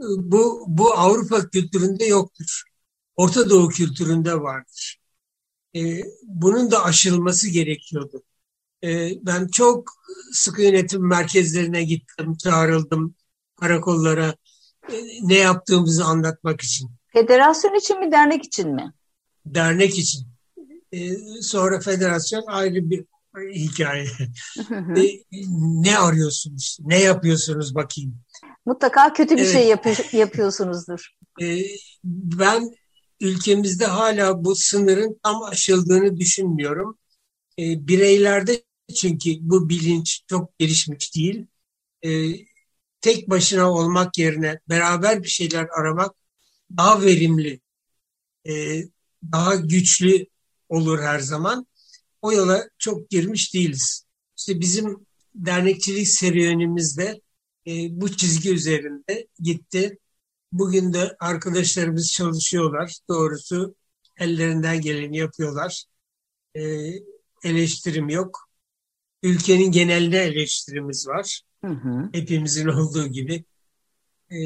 bu, 0.00 0.64
bu 0.68 0.94
Avrupa 0.94 1.50
kültüründe 1.50 2.04
yoktur. 2.04 2.62
Orta 3.16 3.50
Doğu 3.50 3.68
kültüründe 3.68 4.40
vardır. 4.40 5.00
Ee, 5.76 6.02
bunun 6.22 6.70
da 6.70 6.84
aşılması 6.84 7.48
gerekiyordu. 7.48 8.22
Ee, 8.84 9.10
ben 9.22 9.46
çok 9.46 9.90
sıkı 10.32 10.62
yönetim 10.62 11.08
merkezlerine 11.08 11.84
gittim, 11.84 12.36
çağrıldım 12.36 13.14
karakollara 13.60 14.34
e, 14.92 14.96
ne 15.22 15.34
yaptığımızı 15.34 16.04
anlatmak 16.04 16.60
için. 16.60 16.90
Federasyon 17.06 17.74
için 17.74 18.00
mi, 18.00 18.12
dernek 18.12 18.44
için 18.44 18.74
mi? 18.74 18.92
Dernek 19.46 19.98
için. 19.98 20.26
Ee, 20.92 21.16
sonra 21.42 21.80
federasyon 21.80 22.44
ayrı 22.46 22.90
bir 22.90 23.04
hikaye. 23.54 24.08
e, 24.96 25.02
ne 25.58 25.98
arıyorsunuz? 25.98 26.78
Ne 26.80 27.02
yapıyorsunuz 27.02 27.74
bakayım? 27.74 28.20
Mutlaka 28.66 29.12
kötü 29.12 29.36
bir 29.36 29.42
evet. 29.42 29.52
şey 29.52 29.68
yapı- 29.68 30.16
yapıyorsunuzdur. 30.16 31.14
Ben 32.04 32.70
ülkemizde 33.20 33.86
hala 33.86 34.44
bu 34.44 34.54
sınırın 34.56 35.20
tam 35.22 35.42
aşıldığını 35.42 36.16
düşünmüyorum. 36.16 36.98
Bireylerde 37.58 38.62
çünkü 38.94 39.30
bu 39.40 39.68
bilinç 39.68 40.22
çok 40.28 40.58
gelişmiş 40.58 41.14
değil. 41.16 41.46
E, 42.04 42.32
tek 43.00 43.30
başına 43.30 43.72
olmak 43.72 44.18
yerine 44.18 44.60
beraber 44.68 45.22
bir 45.22 45.28
şeyler 45.28 45.66
aramak 45.78 46.14
daha 46.76 47.02
verimli, 47.02 47.60
e, 48.48 48.82
daha 49.32 49.54
güçlü 49.54 50.26
olur 50.68 50.98
her 51.00 51.18
zaman. 51.18 51.66
O 52.22 52.32
yola 52.32 52.68
çok 52.78 53.10
girmiş 53.10 53.54
değiliz. 53.54 54.04
İşte 54.38 54.60
bizim 54.60 55.06
dernekçilik 55.34 56.08
serüvenimizde 56.08 57.20
e, 57.66 57.72
bu 58.00 58.16
çizgi 58.16 58.52
üzerinde 58.52 59.26
gitti. 59.40 59.98
Bugün 60.52 60.92
de 60.92 61.16
arkadaşlarımız 61.20 62.12
çalışıyorlar. 62.12 62.96
Doğrusu 63.08 63.74
ellerinden 64.18 64.80
geleni 64.80 65.16
yapıyorlar. 65.16 65.84
E, 66.56 66.62
eleştirim 67.44 68.08
yok. 68.08 68.47
Ülkenin 69.22 69.72
geneline 69.72 70.16
eleştirimiz 70.16 71.08
var. 71.08 71.42
Hı 71.64 71.70
hı. 71.70 72.08
Hepimizin 72.12 72.68
olduğu 72.68 73.06
gibi. 73.06 73.44
E, 74.30 74.38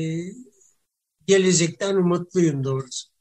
gelecekten 1.27 1.97
umutluyum 1.97 2.65
doğrusu. 2.65 3.13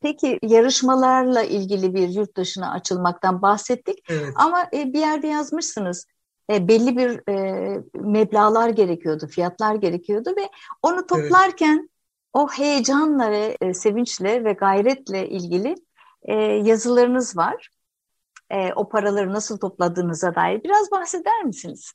Peki 0.00 0.38
yarışmalarla 0.42 1.42
ilgili 1.42 1.94
bir 1.94 2.08
yurt 2.08 2.36
dışına 2.36 2.70
açılmaktan 2.70 3.42
bahsettik. 3.42 3.98
Evet. 4.08 4.32
Ama 4.34 4.62
e, 4.74 4.92
bir 4.92 4.98
yerde 4.98 5.26
yazmışsınız. 5.26 6.06
E, 6.52 6.68
belli 6.68 6.96
bir 6.96 7.30
e, 7.30 7.82
meblalar 7.94 8.68
gerekiyordu, 8.68 9.26
fiyatlar 9.26 9.74
gerekiyordu 9.74 10.30
ve 10.36 10.48
onu 10.82 11.06
toplarken 11.06 11.78
evet. 11.78 11.90
o 12.32 12.48
heyecanla 12.48 13.30
ve 13.30 13.56
e, 13.60 13.74
sevinçle 13.74 14.44
ve 14.44 14.52
gayretle 14.52 15.28
ilgili 15.28 15.74
e, 16.22 16.34
yazılarınız 16.42 17.36
var. 17.36 17.68
E, 18.52 18.72
o 18.76 18.88
paraları 18.88 19.32
nasıl 19.32 19.58
topladığınıza 19.58 20.34
dair 20.34 20.64
biraz 20.64 20.90
bahseder 20.90 21.44
misiniz? 21.44 21.92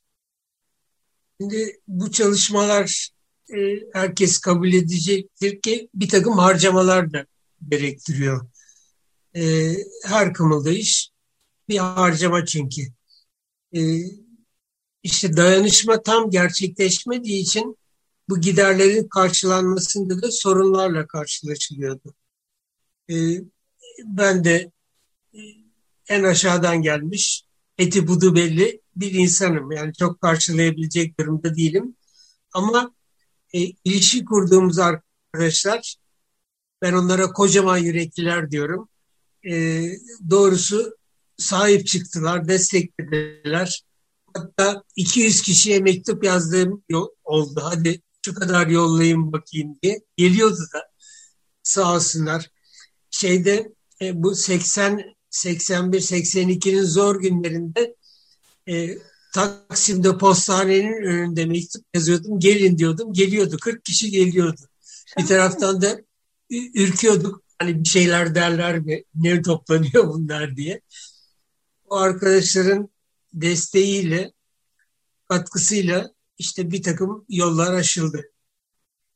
Şimdi 1.42 1.80
bu 1.88 2.12
çalışmalar 2.12 3.10
e, 3.50 3.58
herkes 3.94 4.38
kabul 4.38 4.74
edecektir 4.74 5.62
ki 5.62 5.90
bir 5.94 6.10
takım 6.10 6.38
harcamalar 6.38 7.14
da 7.14 7.26
gerektiriyor. 7.70 8.48
E, 9.36 9.74
her 10.06 10.34
kımıldayış 10.34 11.10
bir 11.70 11.78
harcama 11.78 12.46
çünkü. 12.46 12.82
E, 13.76 13.82
işte 15.04 15.38
dayanışma 15.38 16.02
tam 16.02 16.30
gerçekleşmediği 16.30 17.42
için 17.42 17.78
bu 18.30 18.42
giderlerin 18.42 19.08
karşılanmasında 19.08 20.22
da 20.22 20.32
sorunlarla 20.32 21.08
karşılaşılıyordu. 21.08 22.14
E, 23.10 23.16
ben 24.06 24.44
de 24.44 24.72
en 26.10 26.24
aşağıdan 26.24 26.82
gelmiş, 26.82 27.44
eti 27.78 28.08
budu 28.08 28.36
belli 28.36 28.82
bir 28.96 29.12
insanım. 29.12 29.72
Yani 29.72 29.94
çok 29.94 30.22
karşılayabilecek 30.22 31.20
durumda 31.20 31.56
değilim. 31.56 31.96
Ama 32.54 32.96
e, 33.54 33.60
ilişki 33.84 34.26
kurduğumuz 34.26 34.80
arkadaşlar, 34.80 35.96
ben 36.82 36.94
onlara 36.94 37.34
kocaman 37.34 37.78
yürekliler 37.78 38.52
diyorum. 38.52 38.90
E, 39.50 39.84
doğrusu 40.30 40.98
sahip 41.38 41.88
çıktılar, 41.88 42.48
desteklediler. 42.48 43.84
Hatta 44.34 44.84
200 44.96 45.42
kişiye 45.42 45.80
mektup 45.80 46.24
yazdığım 46.24 46.84
oldu. 47.24 47.62
Hadi 47.64 48.02
şu 48.26 48.36
kadar 48.36 48.68
yollayayım 48.68 49.32
bakayım 49.34 49.80
diye. 49.84 50.00
Geliyordu 50.18 50.60
da 50.74 50.90
sağ 51.64 51.96
olsunlar. 51.96 52.50
Şeyde 53.12 53.74
e, 54.02 54.24
bu 54.24 54.36
80 54.36 55.17
81 55.38 56.00
82'nin 56.00 56.84
zor 56.84 57.22
günlerinde 57.22 57.96
e, 58.70 58.98
Taksim'de 59.34 60.18
postanenin 60.18 61.04
önünde 61.04 61.46
mektup 61.46 61.86
yazıyordum. 61.94 62.40
Gelin 62.40 62.78
diyordum. 62.78 63.14
Geliyordu. 63.14 63.58
40 63.62 63.86
kişi 63.86 64.12
geliyordu. 64.12 64.62
Bir 65.18 65.26
taraftan 65.26 65.82
da 65.82 66.02
ürküyorduk. 66.50 67.44
Hani 67.60 67.84
bir 67.84 67.90
şeyler 67.90 68.36
derler 68.36 68.80
mi? 68.80 69.04
Ne 69.16 69.42
toplanıyor 69.42 70.08
bunlar 70.08 70.56
diye. 70.56 70.82
O 71.86 71.96
arkadaşların 71.96 72.90
desteğiyle, 73.34 74.32
katkısıyla 75.30 76.12
işte 76.38 76.72
bir 76.72 76.84
takım 76.84 77.26
yollar 77.30 77.74
aşıldı. 77.74 78.24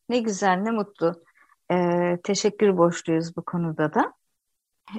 Ne 0.10 0.20
güzel, 0.20 0.56
ne 0.56 0.72
mutlu. 0.72 1.24
Ee, 1.72 2.18
teşekkür 2.24 2.78
borçluyuz 2.78 3.36
bu 3.36 3.46
konuda 3.46 3.94
da. 3.94 4.14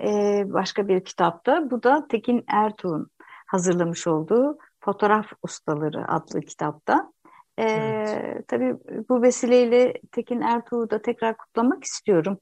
Ee, 0.02 0.44
başka 0.46 0.88
bir 0.88 1.04
kitapta, 1.04 1.70
bu 1.70 1.82
da 1.82 2.06
Tekin 2.08 2.44
Ertuğ'un 2.48 3.10
hazırlamış 3.46 4.06
olduğu 4.06 4.58
Fotoğraf 4.80 5.26
Ustaları 5.42 6.08
adlı 6.08 6.40
kitapta. 6.40 7.12
Ee, 7.58 7.62
evet. 7.62 8.48
Tabii 8.48 8.76
bu 9.08 9.22
vesileyle 9.22 9.94
Tekin 10.12 10.40
Ertuğ'u 10.40 10.90
da 10.90 11.02
tekrar 11.02 11.36
kutlamak 11.36 11.84
istiyorum. 11.84 12.38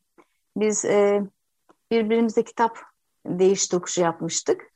Biz 0.56 0.84
e, 0.84 1.22
birbirimize 1.90 2.44
kitap 2.44 2.78
değiş 3.26 3.68
tokuşu 3.68 4.00
yapmıştık. 4.00 4.69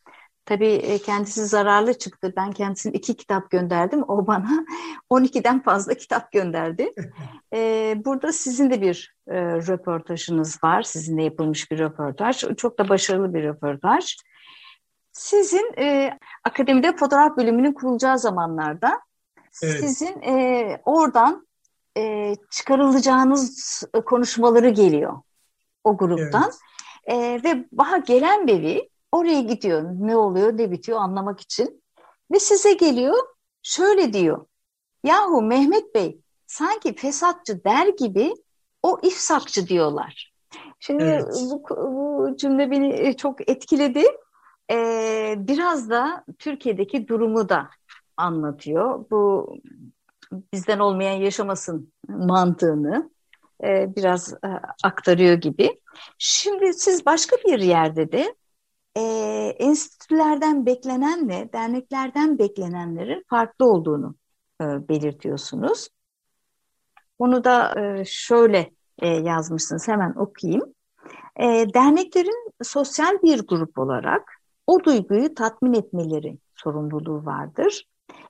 Tabii 0.46 0.72
e, 0.72 0.98
kendisi 0.98 1.46
zararlı 1.46 1.98
çıktı. 1.98 2.32
Ben 2.36 2.52
kendisine 2.52 2.92
iki 2.92 3.16
kitap 3.16 3.50
gönderdim. 3.50 4.04
O 4.08 4.26
bana 4.26 4.64
12'den 5.10 5.62
fazla 5.62 5.94
kitap 5.94 6.32
gönderdi. 6.32 6.92
Ee, 7.52 7.94
burada 8.04 8.32
sizin 8.32 8.70
de 8.70 8.80
bir 8.80 9.14
e, 9.28 9.36
röportajınız 9.42 10.64
var. 10.64 10.82
Sizinle 10.82 11.24
yapılmış 11.24 11.70
bir 11.70 11.78
röportaj. 11.78 12.44
Çok 12.56 12.78
da 12.78 12.88
başarılı 12.88 13.34
bir 13.34 13.42
röportaj. 13.42 14.16
Sizin 15.12 15.72
e, 15.78 16.18
akademide 16.44 16.96
fotoğraf 16.96 17.36
bölümünün 17.36 17.72
kurulacağı 17.72 18.18
zamanlarda 18.18 19.00
evet. 19.62 19.80
sizin 19.80 20.22
e, 20.22 20.80
oradan 20.84 21.46
e, 21.96 22.34
çıkarılacağınız 22.50 23.82
konuşmaları 24.06 24.68
geliyor 24.68 25.20
o 25.84 25.96
gruptan. 25.96 26.52
Evet. 27.04 27.42
E, 27.44 27.44
ve 27.44 27.64
daha 27.78 27.96
gelen 27.96 28.46
beri 28.46 28.90
oraya 29.14 29.40
gidiyor. 29.40 29.82
Ne 29.98 30.16
oluyor, 30.16 30.58
ne 30.58 30.70
bitiyor 30.70 30.98
anlamak 30.98 31.40
için. 31.40 31.82
Ve 32.32 32.38
size 32.38 32.72
geliyor 32.72 33.14
şöyle 33.62 34.12
diyor. 34.12 34.46
Yahu 35.04 35.42
Mehmet 35.42 35.94
Bey 35.94 36.20
sanki 36.46 36.94
fesatçı 36.94 37.64
der 37.64 37.86
gibi 37.86 38.34
o 38.82 38.98
ifsakçı 39.02 39.68
diyorlar. 39.68 40.32
Şimdi 40.80 41.04
evet. 41.04 41.24
bu, 41.50 41.62
bu 41.70 42.36
cümle 42.36 42.70
beni 42.70 43.16
çok 43.16 43.50
etkiledi. 43.50 44.04
Ee, 44.70 45.34
biraz 45.38 45.90
da 45.90 46.24
Türkiye'deki 46.38 47.08
durumu 47.08 47.48
da 47.48 47.70
anlatıyor. 48.16 49.04
Bu 49.10 49.54
bizden 50.52 50.78
olmayan 50.78 51.16
yaşamasın 51.16 51.92
mantığını 52.08 53.10
e, 53.64 53.96
biraz 53.96 54.32
e, 54.32 54.48
aktarıyor 54.84 55.34
gibi. 55.34 55.80
Şimdi 56.18 56.74
siz 56.74 57.06
başka 57.06 57.36
bir 57.36 57.58
yerde 57.58 58.12
de 58.12 58.34
e, 58.96 59.00
enstitülerden 59.58 60.66
beklenenle 60.66 61.48
derneklerden 61.52 62.38
beklenenlerin 62.38 63.24
farklı 63.30 63.66
olduğunu 63.66 64.14
e, 64.60 64.64
belirtiyorsunuz. 64.64 65.88
Onu 67.18 67.44
da 67.44 67.80
e, 67.80 68.04
şöyle 68.04 68.70
e, 68.98 69.08
yazmışsınız 69.08 69.88
hemen 69.88 70.14
okuyayım. 70.16 70.74
E, 71.36 71.66
derneklerin 71.74 72.50
sosyal 72.62 73.22
bir 73.22 73.46
grup 73.46 73.78
olarak 73.78 74.32
o 74.66 74.84
duyguyu 74.84 75.34
tatmin 75.34 75.72
etmeleri 75.72 76.38
sorumluluğu 76.56 77.26
vardır. 77.26 77.84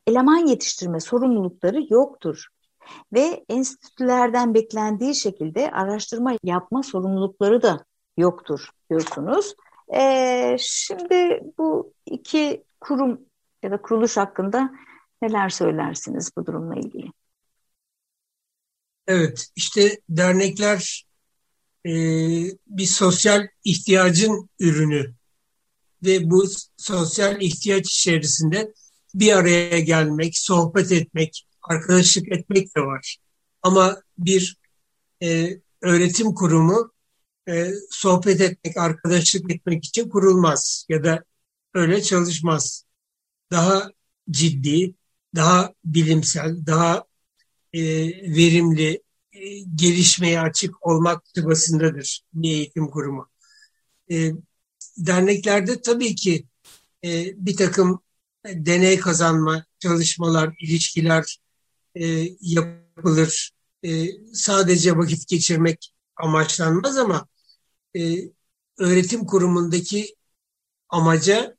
Eleman 0.07 0.47
yetiştirme 0.47 1.01
sorumlulukları 1.01 1.87
yoktur 1.91 2.47
ve 3.13 3.45
enstitülerden 3.49 4.55
beklendiği 4.55 5.15
şekilde 5.15 5.71
araştırma 5.71 6.33
yapma 6.43 6.83
sorumlulukları 6.83 7.63
da 7.63 7.85
yoktur 8.17 8.69
diyorsunuz. 8.91 9.55
Ee, 9.95 10.57
şimdi 10.61 11.41
bu 11.59 11.95
iki 12.07 12.65
kurum 12.81 13.21
ya 13.63 13.71
da 13.71 13.83
kuruluş 13.83 14.17
hakkında 14.17 14.71
neler 15.23 15.49
söylersiniz 15.49 16.31
bu 16.37 16.47
durumla 16.47 16.75
ilgili? 16.75 17.13
Evet, 19.07 19.49
işte 19.57 20.01
dernekler 20.09 21.07
e, 21.87 21.91
bir 22.67 22.87
sosyal 22.87 23.47
ihtiyacın 23.65 24.51
ürünü 24.61 25.15
ve 26.05 26.31
bu 26.31 26.45
sosyal 26.77 27.41
ihtiyaç 27.41 27.87
içerisinde 27.87 28.73
bir 29.15 29.33
araya 29.33 29.81
gelmek, 29.81 30.39
sohbet 30.39 30.93
etmek, 30.93 31.47
arkadaşlık 31.63 32.33
etmek 32.33 32.77
de 32.77 32.81
var. 32.81 33.17
Ama 33.63 34.03
bir 34.19 34.57
e, 35.23 35.59
öğretim 35.83 36.35
kurumu 36.35 36.93
e, 37.49 37.73
sohbet 37.91 38.41
etmek, 38.41 38.77
arkadaşlık 38.77 39.51
etmek 39.53 39.85
için 39.85 40.09
kurulmaz 40.09 40.87
ya 40.89 41.05
da 41.05 41.25
öyle 41.75 42.03
çalışmaz. 42.03 42.85
Daha 43.51 43.91
ciddi, 44.31 44.95
daha 45.35 45.75
bilimsel, 45.85 46.67
daha 46.67 47.05
e, 47.73 47.83
verimli, 48.37 49.03
e, 49.33 49.59
gelişmeye 49.75 50.41
açık 50.41 50.87
olmak 50.87 51.23
çabasındadır 51.35 52.21
bir 52.35 52.51
eğitim 52.51 52.91
kurumu. 52.91 53.29
E, 54.11 54.33
derneklerde 54.99 55.83
tabii 55.83 56.15
ki 56.15 56.47
e, 57.05 57.25
bir 57.47 57.57
takım 57.57 58.01
deney 58.47 58.99
kazanma, 58.99 59.65
çalışmalar, 59.79 60.55
ilişkiler 60.61 61.39
e, 61.95 62.29
yapılır. 62.41 63.51
E, 63.85 64.07
sadece 64.35 64.97
vakit 64.97 65.29
geçirmek 65.29 65.95
amaçlanmaz 66.17 66.97
ama 66.97 67.27
e, 67.97 68.31
öğretim 68.79 69.27
kurumundaki 69.27 70.15
amaca 70.89 71.57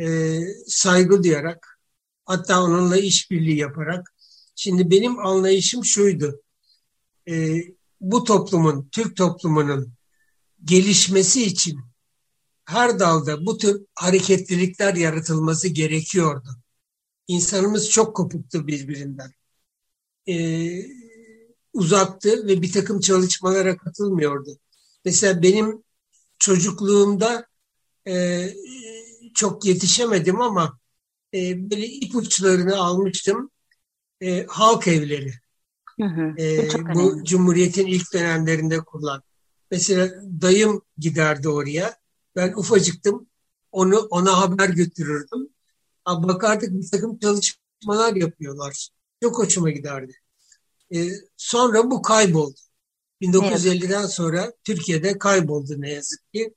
e, 0.00 0.38
saygı 0.66 1.22
duyarak 1.22 1.80
hatta 2.24 2.62
onunla 2.62 2.96
işbirliği 2.96 3.56
yaparak 3.56 4.14
şimdi 4.54 4.90
benim 4.90 5.18
anlayışım 5.18 5.84
şuydu. 5.84 6.42
E, 7.28 7.56
bu 8.00 8.24
toplumun, 8.24 8.88
Türk 8.92 9.16
toplumunun 9.16 9.92
gelişmesi 10.64 11.42
için 11.42 11.80
her 12.64 12.98
dalda 12.98 13.46
bu 13.46 13.58
tür 13.58 13.82
hareketlilikler 13.94 14.94
yaratılması 14.94 15.68
gerekiyordu. 15.68 16.48
İnsanımız 17.28 17.90
çok 17.90 18.16
kopuktu 18.16 18.66
birbirinden. 18.66 19.32
Ee, 20.28 20.82
uzaktı 21.72 22.46
ve 22.46 22.62
bir 22.62 22.72
takım 22.72 23.00
çalışmalara 23.00 23.76
katılmıyordu. 23.76 24.58
Mesela 25.04 25.42
benim 25.42 25.84
çocukluğumda 26.38 27.46
e, 28.08 28.46
çok 29.34 29.64
yetişemedim 29.64 30.40
ama 30.40 30.78
e, 31.34 31.70
böyle 31.70 31.86
ipuçlarını 31.86 32.76
almıştım. 32.76 33.50
E, 34.20 34.46
halk 34.46 34.88
evleri. 34.88 35.32
Hı 36.00 36.06
hı, 36.06 36.34
e, 36.38 36.68
bu 36.94 37.08
önemli. 37.08 37.24
Cumhuriyet'in 37.24 37.86
ilk 37.86 38.14
dönemlerinde 38.14 38.78
kurulan. 38.78 39.22
Mesela 39.70 40.10
dayım 40.40 40.82
giderdi 40.98 41.48
oraya. 41.48 41.96
Ben 42.36 42.52
ufacıktım. 42.52 43.26
Onu 43.72 43.98
ona 43.98 44.40
haber 44.40 44.68
götürürdüm. 44.68 45.48
Bakardık 46.06 46.70
bir 46.70 46.90
takım 46.90 47.18
çalışmalar 47.18 48.16
yapıyorlar. 48.16 48.88
Çok 49.22 49.38
hoşuma 49.38 49.70
giderdi. 49.70 50.12
E, 50.94 51.08
sonra 51.36 51.90
bu 51.90 52.02
kayboldu. 52.02 52.60
1950'den 53.20 54.06
sonra 54.06 54.52
Türkiye'de 54.64 55.18
kayboldu 55.18 55.80
ne 55.80 55.92
yazık 55.92 56.32
ki. 56.32 56.54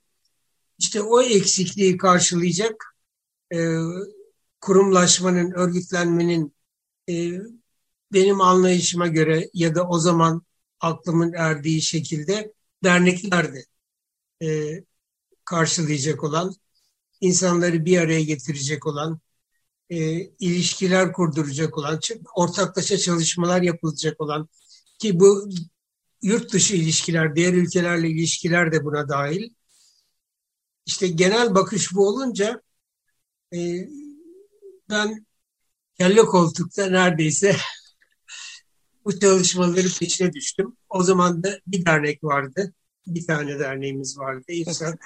İşte 0.80 1.02
o 1.02 1.22
eksikliği 1.22 1.98
karşılayacak 1.98 2.96
e, 3.54 3.78
kurumlaşmanın, 4.62 5.52
örgütlenmenin 5.52 6.56
e, 7.10 7.32
benim 8.14 8.42
anlayışıma 8.42 9.08
göre 9.08 9.50
ya 9.54 9.76
da 9.76 9.88
o 9.88 10.00
zaman 10.00 10.42
aklımın 10.80 11.34
erdiği 11.34 11.82
şekilde 11.82 12.54
derneklerdi 12.84 13.66
e, 14.44 14.48
karşılayacak 15.46 16.24
olan, 16.24 16.56
insanları 17.22 17.86
bir 17.86 17.98
araya 17.98 18.24
getirecek 18.24 18.88
olan, 18.88 19.20
e, 19.90 20.22
ilişkiler 20.22 21.14
kurduracak 21.14 21.78
olan, 21.78 22.00
ortaklaşa 22.36 22.98
çalışmalar 22.98 23.62
yapılacak 23.62 24.22
olan 24.22 24.50
ki 25.00 25.20
bu 25.20 25.50
yurt 26.24 26.54
dışı 26.54 26.76
ilişkiler, 26.76 27.36
diğer 27.36 27.54
ülkelerle 27.54 28.10
ilişkiler 28.10 28.72
de 28.72 28.84
buna 28.84 29.10
dahil. 29.10 29.50
İşte 30.86 31.08
genel 31.08 31.56
bakış 31.56 31.94
bu 31.94 32.08
olunca 32.08 32.62
e, 33.54 33.88
ben 34.90 35.26
kelle 35.98 36.22
koltukta 36.22 36.86
neredeyse 36.86 37.56
bu 39.06 39.20
çalışmaları 39.20 39.88
peşine 40.00 40.34
düştüm. 40.34 40.78
O 40.90 41.04
zaman 41.04 41.44
da 41.44 41.60
bir 41.68 41.86
dernek 41.86 42.24
vardı. 42.24 42.74
Bir 43.08 43.28
tane 43.28 43.60
derneğimiz 43.60 44.18
vardı. 44.18 44.44
İFSAK. 44.48 45.06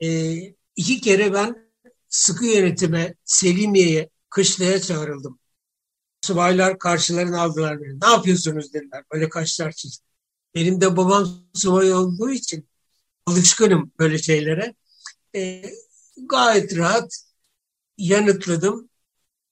e, 0.00 0.36
iki 0.76 1.00
kere 1.00 1.32
ben 1.32 1.70
sıkı 2.08 2.44
yönetime, 2.44 3.14
Selimiye'ye, 3.24 4.10
Kışla'ya 4.30 4.80
çağrıldım. 4.80 5.38
Subaylar 6.24 6.78
karşılarına 6.78 7.42
aldılar 7.42 7.80
beni. 7.80 8.00
Ne 8.00 8.06
yapıyorsunuz 8.06 8.74
dediler. 8.74 9.04
Böyle 9.12 9.28
kaşlar 9.28 9.72
çizdi. 9.72 10.04
Benim 10.54 10.80
de 10.80 10.96
babam 10.96 11.28
subay 11.54 11.92
olduğu 11.92 12.30
için 12.30 12.68
alışkınım 13.26 13.92
böyle 13.98 14.18
şeylere. 14.18 14.74
E, 15.36 15.62
gayet 16.16 16.76
rahat 16.76 17.24
yanıtladım. 17.98 18.88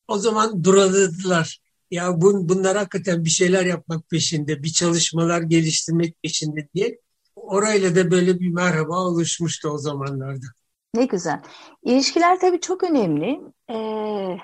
O 0.08 0.18
zaman 0.18 0.64
duraladılar. 0.64 1.62
Ya 1.90 2.20
bun, 2.20 2.48
bunlar 2.48 2.76
hakikaten 2.76 3.24
bir 3.24 3.30
şeyler 3.30 3.66
yapmak 3.66 4.11
peşinde, 4.11 4.62
bir 4.62 4.72
çalışmalar 4.72 5.42
geliştirmek 5.42 6.22
peşinde 6.22 6.68
diye. 6.74 7.00
Orayla 7.37 7.96
da 7.96 8.11
böyle 8.11 8.40
bir 8.40 8.48
merhaba 8.48 8.98
oluşmuştu 8.98 9.68
o 9.68 9.78
zamanlarda. 9.78 10.46
Ne 10.94 11.04
güzel. 11.04 11.42
İlişkiler 11.82 12.40
tabii 12.40 12.61
çok 12.61 12.82
önemli. 12.82 13.40
Ee, 13.70 14.38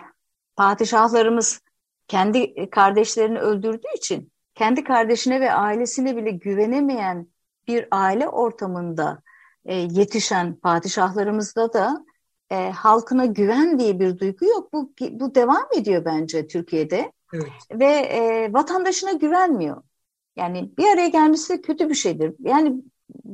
padişahlarımız 0.56 1.60
kendi 2.08 2.70
kardeşlerini 2.70 3.38
öldürdüğü 3.38 3.96
için 3.96 4.32
kendi 4.54 4.84
kardeşine 4.84 5.40
ve 5.40 5.52
ailesine 5.52 6.16
bile 6.16 6.30
güvenemeyen 6.30 7.26
bir 7.68 7.88
aile 7.90 8.28
ortamında 8.28 9.22
e, 9.64 9.74
yetişen 9.74 10.54
padişahlarımızda 10.54 11.72
da 11.72 12.04
e, 12.50 12.70
halkına 12.70 13.26
güven 13.26 13.78
diye 13.78 14.00
bir 14.00 14.18
duygu 14.18 14.44
yok. 14.44 14.72
Bu, 14.72 14.92
bu 15.10 15.34
devam 15.34 15.66
ediyor 15.76 16.04
bence 16.04 16.46
Türkiye'de. 16.46 17.12
Evet. 17.34 17.52
Ve 17.72 17.86
e, 17.86 18.52
vatandaşına 18.52 19.12
güvenmiyor. 19.12 19.82
Yani 20.36 20.70
bir 20.78 20.92
araya 20.92 21.08
gelmesi 21.08 21.62
kötü 21.62 21.88
bir 21.88 21.94
şeydir. 21.94 22.34
Yani 22.38 22.82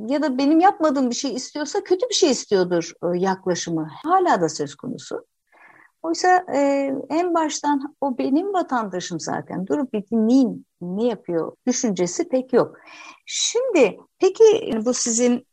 ya 0.06 0.22
da 0.22 0.38
benim 0.38 0.60
yapmadığım 0.60 1.10
bir 1.10 1.14
şey 1.14 1.34
istiyorsa 1.34 1.84
kötü 1.84 2.08
bir 2.08 2.14
şey 2.14 2.30
istiyordur 2.30 2.92
e, 3.02 3.18
yaklaşımı. 3.18 3.88
Hala 4.02 4.40
da 4.40 4.48
söz 4.48 4.74
konusu. 4.74 5.26
Oysa 6.04 6.44
e, 6.54 6.58
en 7.10 7.34
baştan 7.34 7.96
o 8.00 8.18
benim 8.18 8.52
vatandaşım 8.52 9.20
zaten. 9.20 9.66
Durup 9.66 9.92
bir 9.92 10.06
dinleyeyim 10.10 10.64
ne 10.80 11.06
yapıyor 11.06 11.52
düşüncesi 11.66 12.28
pek 12.28 12.52
yok. 12.52 12.76
Şimdi 13.26 13.96
peki 14.18 14.70
bu 14.84 14.94
sizin 14.94 15.46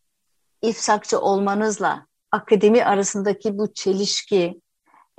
ifsakçı 0.61 1.19
olmanızla 1.19 2.07
akademi 2.31 2.85
arasındaki 2.85 3.57
bu 3.57 3.73
çelişki, 3.73 4.61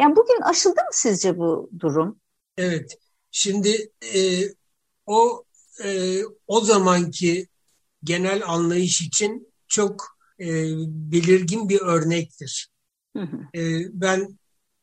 yani 0.01 0.17
bugün 0.17 0.41
aşıldı 0.41 0.81
mı 0.81 0.91
sizce 0.93 1.39
bu 1.39 1.71
durum? 1.79 2.21
Evet. 2.57 2.99
Şimdi 3.31 3.91
e, 4.15 4.21
o 5.07 5.45
e, 5.85 6.21
o 6.47 6.61
zamanki 6.61 7.47
genel 8.05 8.43
anlayış 8.47 9.01
için 9.01 9.53
çok 9.69 10.07
e, 10.41 10.47
belirgin 10.87 11.69
bir 11.69 11.81
örnektir. 11.81 12.69
Hı 13.17 13.23
hı. 13.23 13.59
E, 13.59 13.61
ben 13.93 14.39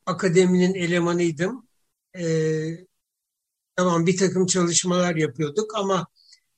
akademinin 0.10 0.74
elemanıydım. 0.74 1.68
E, 2.18 2.26
tamam 3.76 4.08
bir 4.08 4.18
takım 4.18 4.46
çalışmalar 4.46 5.16
yapıyorduk 5.16 5.76
ama 5.76 6.08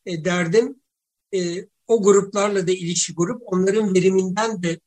e, 0.05 0.25
derdim 0.25 0.81
e, 1.33 1.67
o 1.87 2.03
gruplarla 2.03 2.67
da 2.67 2.71
ilişki 2.71 3.13
grup 3.15 3.41
onların 3.45 3.95
veriminden 3.95 4.63
de 4.63 4.79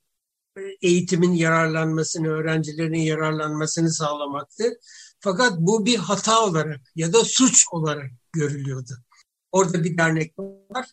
eğitimin 0.83 1.33
yararlanmasını, 1.33 2.29
öğrencilerin 2.29 3.01
yararlanmasını 3.01 3.93
sağlamaktı. 3.93 4.81
Fakat 5.21 5.53
bu 5.59 5.87
bir 5.87 5.97
hata 5.97 6.45
olarak 6.45 6.81
ya 6.97 7.13
da 7.13 7.25
suç 7.25 7.65
olarak 7.73 8.11
görülüyordu. 8.33 8.93
Orada 9.53 9.85
bir 9.85 9.99
dernek 9.99 10.39
var. 10.39 10.87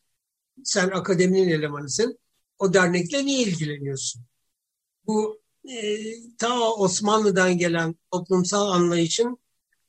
Sen 0.63 0.89
akademinin 0.89 1.49
elemanısın. 1.49 2.19
O 2.59 2.73
dernekle 2.73 3.25
niye 3.25 3.43
ilgileniyorsun? 3.43 4.25
Bu 5.07 5.40
e, 5.69 5.97
ta 6.37 6.73
Osmanlı'dan 6.73 7.57
gelen 7.57 7.95
toplumsal 8.11 8.69
anlayışın 8.71 9.37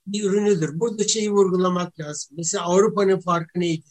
bir 0.06 0.24
ürünüdür. 0.24 0.80
Burada 0.80 1.08
şeyi 1.08 1.32
vurgulamak 1.32 2.00
lazım. 2.00 2.36
Mesela 2.36 2.64
Avrupa'nın 2.64 3.20
farkı 3.20 3.60
neydi? 3.60 3.86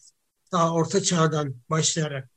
Ta 0.52 0.74
Orta 0.74 1.04
Çağ'dan 1.04 1.56
başlayarak 1.70 2.30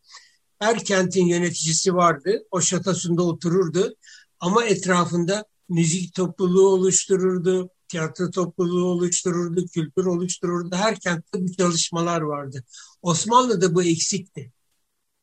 her 0.59 0.85
kentin 0.85 1.27
yöneticisi 1.27 1.95
vardı. 1.95 2.43
O 2.51 2.61
şatosunda 2.61 3.23
otururdu. 3.23 3.95
Ama 4.41 4.65
etrafında 4.65 5.45
müzik 5.69 6.15
topluluğu 6.15 6.69
oluştururdu, 6.69 7.71
tiyatro 7.89 8.31
topluluğu 8.31 8.85
oluştururdu, 8.85 9.67
kültür 9.67 10.05
oluştururdu. 10.07 10.77
Her 10.77 11.01
kentte 11.01 11.43
bu 11.43 11.53
çalışmalar 11.53 12.21
vardı. 12.21 12.65
Osmanlı'da 13.03 13.75
bu 13.75 13.83
eksikti. 13.83 14.53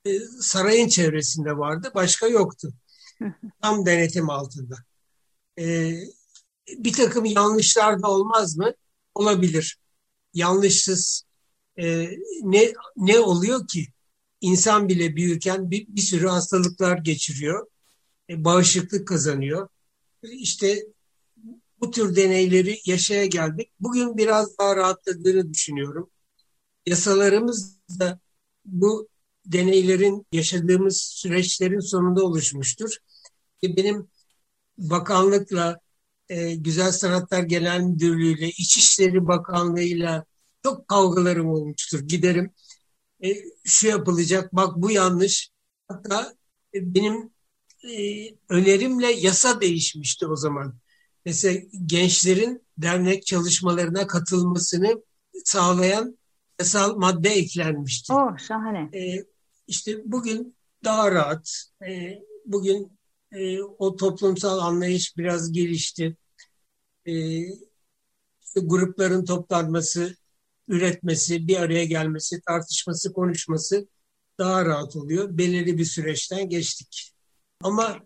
Ee, 0.05 0.19
sarayın 0.39 0.87
çevresinde 0.87 1.57
vardı, 1.57 1.91
başka 1.95 2.27
yoktu. 2.27 2.73
Tam 3.61 3.85
denetim 3.85 4.29
altında. 4.29 4.75
Ee, 5.59 5.93
bir 6.67 6.93
takım 6.93 7.25
yanlışlar 7.25 8.01
da 8.01 8.07
olmaz 8.07 8.57
mı? 8.57 8.73
Olabilir. 9.15 9.79
Yanlışsız 10.33 11.23
e, 11.79 12.09
ne 12.41 12.73
ne 12.97 13.19
oluyor 13.19 13.67
ki? 13.67 13.87
insan 14.41 14.89
bile 14.89 15.15
büyürken 15.15 15.71
bir, 15.71 15.87
bir 15.87 16.01
sürü 16.01 16.27
hastalıklar 16.27 16.97
geçiriyor. 16.97 17.67
E, 18.29 18.43
bağışıklık 18.43 19.07
kazanıyor. 19.07 19.67
İşte 20.23 20.85
bu 21.79 21.91
tür 21.91 22.15
deneyleri 22.15 22.79
yaşaya 22.85 23.25
geldik. 23.25 23.71
Bugün 23.79 24.17
biraz 24.17 24.57
daha 24.57 24.75
rahatladığını 24.75 25.53
düşünüyorum. 25.53 26.09
Yasalarımız 26.85 27.77
da 27.99 28.19
bu 28.65 29.07
deneylerin 29.45 30.25
yaşadığımız 30.31 30.97
süreçlerin 30.97 31.79
sonunda 31.79 32.25
oluşmuştur. 32.25 32.97
E, 33.63 33.77
benim 33.77 34.07
bakanlıkla, 34.77 35.79
e, 36.29 36.55
Güzel 36.55 36.91
Sanatlar 36.91 37.43
Genel 37.43 37.81
Müdürlüğü'yle, 37.81 38.47
İçişleri 38.47 39.27
Bakanlığı'yla 39.27 40.25
çok 40.63 40.87
kavgalarım 40.87 41.49
olmuştur. 41.49 41.99
Giderim 41.99 42.53
e, 43.23 43.29
şu 43.63 43.87
yapılacak, 43.87 44.55
bak 44.55 44.73
bu 44.75 44.91
yanlış. 44.91 45.49
Hatta 45.87 46.33
e, 46.73 46.95
benim 46.95 47.31
e, 47.83 48.25
önerimle 48.49 49.11
yasa 49.11 49.61
değişmişti 49.61 50.27
o 50.27 50.35
zaman. 50.35 50.75
Mesela 51.25 51.61
gençlerin 51.85 52.63
dernek 52.77 53.25
çalışmalarına 53.25 54.07
katılmasını 54.07 55.03
sağlayan 55.45 56.17
yasal 56.59 56.95
madde 56.95 57.29
eklenmişti. 57.29 58.13
Oh 58.13 58.37
şahane. 58.37 58.97
E, 58.97 59.25
işte 59.67 60.01
bugün 60.05 60.55
daha 60.83 61.11
rahat. 61.11 61.65
E, 61.87 62.19
bugün 62.45 62.99
e, 63.31 63.61
o 63.61 63.95
toplumsal 63.95 64.59
anlayış 64.59 65.17
biraz 65.17 65.51
gelişti. 65.51 66.17
E, 67.05 67.13
işte 68.41 68.59
grupların 68.63 69.25
toplanması, 69.25 70.15
üretmesi, 70.67 71.47
bir 71.47 71.57
araya 71.57 71.85
gelmesi, 71.85 72.41
tartışması, 72.41 73.13
konuşması 73.13 73.87
daha 74.39 74.65
rahat 74.65 74.95
oluyor. 74.95 75.37
Belirli 75.37 75.77
bir 75.77 75.85
süreçten 75.85 76.49
geçtik. 76.49 77.13
Ama 77.63 77.99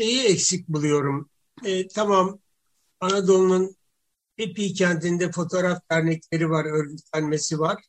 şeyi 0.00 0.22
eksik 0.22 0.68
buluyorum. 0.68 1.30
E, 1.64 1.88
tamam 1.88 2.38
Anadolu'nun 3.00 3.76
Epi 4.38 4.74
kentinde 4.74 5.32
fotoğraf 5.32 5.78
dernekleri 5.90 6.50
var, 6.50 6.64
örgütlenmesi 6.64 7.58
var. 7.58 7.84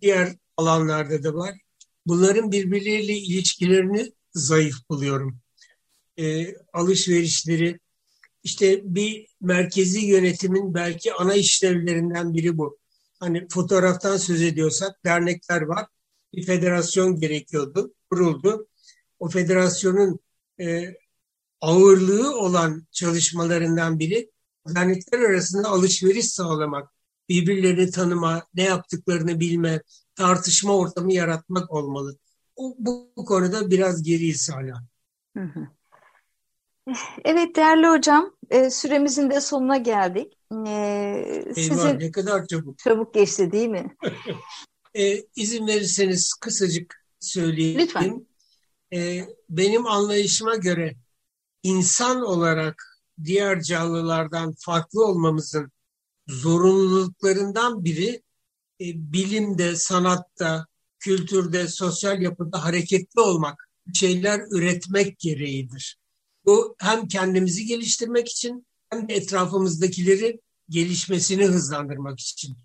Diğer 0.00 0.36
alanlarda 0.56 1.24
da 1.24 1.34
var. 1.34 1.54
Bunların 2.06 2.52
birbirleriyle 2.52 3.16
ilişkilerini 3.16 4.12
zayıf 4.34 4.76
buluyorum. 4.90 5.40
E, 6.18 6.54
alışverişleri, 6.72 7.80
işte 8.44 8.80
bir 8.84 9.26
merkezi 9.40 10.00
yönetimin 10.00 10.74
belki 10.74 11.14
ana 11.14 11.34
işlevlerinden 11.34 12.34
biri 12.34 12.58
bu 12.58 12.78
hani 13.20 13.48
fotoğraftan 13.48 14.16
söz 14.16 14.42
ediyorsak 14.42 15.04
dernekler 15.04 15.62
var. 15.62 15.86
Bir 16.34 16.46
federasyon 16.46 17.20
gerekiyordu, 17.20 17.94
kuruldu. 18.10 18.68
O 19.18 19.28
federasyonun 19.28 20.20
e, 20.60 20.94
ağırlığı 21.60 22.36
olan 22.36 22.86
çalışmalarından 22.90 23.98
biri 23.98 24.30
dernekler 24.68 25.18
arasında 25.18 25.68
alışveriş 25.68 26.28
sağlamak, 26.28 26.90
birbirlerini 27.28 27.90
tanıma, 27.90 28.46
ne 28.54 28.62
yaptıklarını 28.62 29.40
bilme, 29.40 29.82
tartışma 30.14 30.76
ortamı 30.76 31.12
yaratmak 31.12 31.70
olmalı. 31.70 32.16
O, 32.56 32.74
bu, 32.78 33.12
bu 33.16 33.24
konuda 33.24 33.70
biraz 33.70 34.02
geriyiz 34.02 34.50
hala. 34.50 34.84
Hı 35.36 35.42
hı. 35.42 35.68
Evet 37.24 37.56
değerli 37.56 37.86
hocam, 37.86 38.36
e, 38.50 38.70
süremizin 38.70 39.30
de 39.30 39.40
sonuna 39.40 39.76
geldik. 39.76 40.38
E, 40.66 40.70
Eyvah 40.70 41.54
sizin 41.54 42.00
ne 42.00 42.10
kadar 42.10 42.46
çabuk. 42.46 42.78
çabuk 42.78 43.14
geçti 43.14 43.52
değil 43.52 43.68
mi? 43.68 43.96
E, 44.94 45.22
izin 45.36 45.66
verirseniz 45.66 46.34
kısacık 46.40 47.04
söyleyeyim. 47.20 47.78
Lütfen. 47.80 48.26
E, 48.94 49.24
benim 49.50 49.86
anlayışıma 49.86 50.56
göre 50.56 50.94
insan 51.62 52.22
olarak 52.22 52.84
diğer 53.24 53.62
canlılardan 53.62 54.54
farklı 54.58 55.04
olmamızın 55.04 55.72
zorunluluklarından 56.26 57.84
biri 57.84 58.22
e, 58.80 58.84
bilimde, 59.12 59.76
sanatta, 59.76 60.66
kültürde, 60.98 61.68
sosyal 61.68 62.22
yapıda 62.22 62.64
hareketli 62.64 63.20
olmak, 63.20 63.68
şeyler 63.94 64.40
üretmek 64.50 65.18
gereğidir. 65.18 66.01
Bu 66.46 66.76
hem 66.78 67.08
kendimizi 67.08 67.66
geliştirmek 67.66 68.28
için 68.28 68.66
hem 68.90 69.08
de 69.08 69.14
etrafımızdakileri 69.14 70.40
gelişmesini 70.68 71.46
hızlandırmak 71.46 72.20
için. 72.20 72.56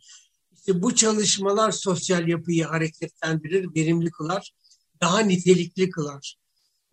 İşte 0.56 0.82
bu 0.82 0.96
çalışmalar 0.96 1.72
sosyal 1.72 2.28
yapıyı 2.28 2.66
hareketlendirir, 2.66 3.76
verimli 3.76 4.12
kılar, 4.12 4.54
daha 5.02 5.20
nitelikli 5.20 5.90
kılar. 5.90 6.36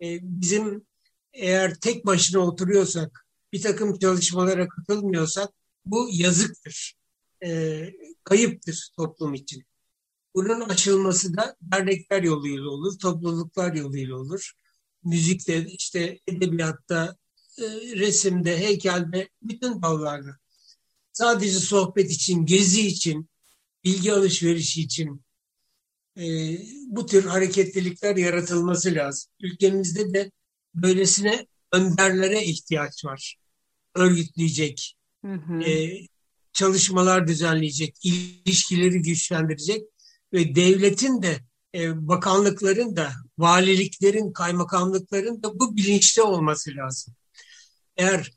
E, 0.01 0.19
bizim 0.21 0.85
eğer 1.33 1.75
tek 1.75 2.05
başına 2.05 2.39
oturuyorsak, 2.39 3.25
bir 3.53 3.61
takım 3.61 3.99
çalışmalara 3.99 4.67
katılmıyorsak 4.67 5.49
bu 5.85 6.09
yazıktır, 6.11 6.95
e, 7.45 7.81
kayıptır 8.23 8.89
toplum 8.97 9.33
için. 9.33 9.63
Bunun 10.35 10.61
aşılması 10.61 11.37
da 11.37 11.55
dernekler 11.61 12.23
yoluyla 12.23 12.69
olur, 12.69 12.99
topluluklar 12.99 13.73
yoluyla 13.73 14.15
olur. 14.15 14.53
Müzikte, 15.05 15.65
işte 15.65 16.19
edebiyatta, 16.27 17.17
e, 17.57 17.63
resimde, 17.95 18.57
heykelde, 18.57 19.29
bütün 19.41 19.81
dallarda. 19.81 20.37
Sadece 21.13 21.59
sohbet 21.59 22.11
için, 22.11 22.45
gezi 22.45 22.87
için, 22.87 23.29
bilgi 23.83 24.13
alışverişi 24.13 24.81
için 24.81 25.21
e, 26.17 26.23
bu 26.87 27.05
tür 27.05 27.25
hareketlilikler 27.25 28.15
yaratılması 28.15 28.95
lazım. 28.95 29.31
Ülkemizde 29.39 30.13
de 30.13 30.31
böylesine 30.75 31.47
önderlere 31.71 32.43
ihtiyaç 32.43 33.05
var. 33.05 33.35
Örgütleyecek, 33.95 34.95
Hı 35.25 35.33
hı. 35.33 35.61
e, 35.61 36.01
çalışmalar 36.53 37.27
düzenleyecek, 37.27 37.95
ilişkileri 38.03 39.01
güçlendirecek 39.01 39.83
ve 40.33 40.55
devletin 40.55 41.21
de 41.21 41.39
e, 41.75 42.07
bakanlıkların 42.07 42.95
da, 42.95 43.11
valiliklerin, 43.37 44.33
kaymakamlıkların 44.33 45.43
da 45.43 45.59
bu 45.59 45.77
bilinçte 45.77 46.21
olması 46.21 46.75
lazım. 46.75 47.13
Eğer 47.97 48.31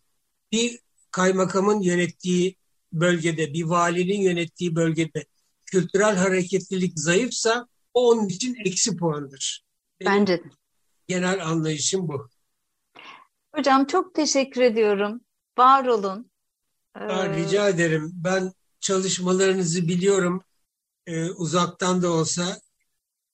bir 0.53 0.81
kaymakamın 1.11 1.81
yönettiği 1.81 2.57
bölgede, 2.93 3.53
bir 3.53 3.65
valinin 3.65 4.21
yönettiği 4.21 4.77
bölgede 4.77 5.25
kültürel 5.67 6.17
hareketlilik 6.17 6.93
zayıfsa 6.99 7.69
o 7.95 8.11
onun 8.11 8.29
için 8.29 8.57
eksi 8.65 8.97
puandır. 8.97 9.65
Benim 10.01 10.13
Bence 10.13 10.39
de. 10.39 10.51
genel 11.09 11.47
anlayışım 11.47 12.09
bu. 12.09 12.29
Hocam 13.55 13.87
çok 13.87 14.15
teşekkür 14.15 14.61
ediyorum. 14.61 15.21
Var 15.59 15.87
olun. 15.87 16.31
Ee, 16.97 17.29
rica 17.29 17.69
ederim. 17.69 18.11
Ben 18.15 18.53
çalışmalarınızı 18.81 19.89
biliyorum. 19.89 20.45
Ee, 21.07 21.31
uzaktan 21.31 22.03
da 22.03 22.11
olsa 22.11 22.61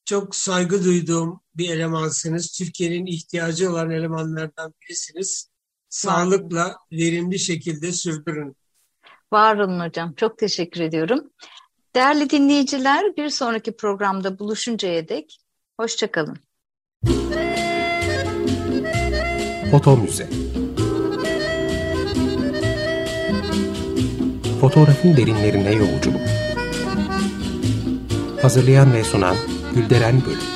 çok 0.04 0.36
saygı 0.36 0.84
duyduğum 0.84 1.40
bir 1.56 1.70
elemansınız. 1.70 2.52
Türkiye'nin 2.52 3.06
ihtiyacı 3.06 3.70
olan 3.70 3.90
elemanlardan 3.90 4.74
birisiniz. 4.82 5.50
Sağlıkla, 5.88 6.76
verimli 6.92 7.38
şekilde 7.38 7.92
sürdürün. 7.92 8.56
Var 9.32 9.56
olun 9.56 9.80
hocam. 9.80 10.14
Çok 10.14 10.38
teşekkür 10.38 10.80
ediyorum. 10.80 11.30
Değerli 11.94 12.30
dinleyiciler, 12.30 13.16
bir 13.16 13.30
sonraki 13.30 13.76
programda 13.76 14.38
buluşuncaya 14.38 15.08
dek 15.08 15.38
hoşçakalın. 15.80 16.38
Foto 19.70 19.96
Müze 19.96 20.28
Fotoğrafın 24.60 25.16
derinlerine 25.16 25.72
yolculuk 25.72 26.20
Hazırlayan 28.42 28.92
ve 28.92 29.04
sunan 29.04 29.36
Gülderen 29.74 30.22
Bölük 30.26 30.53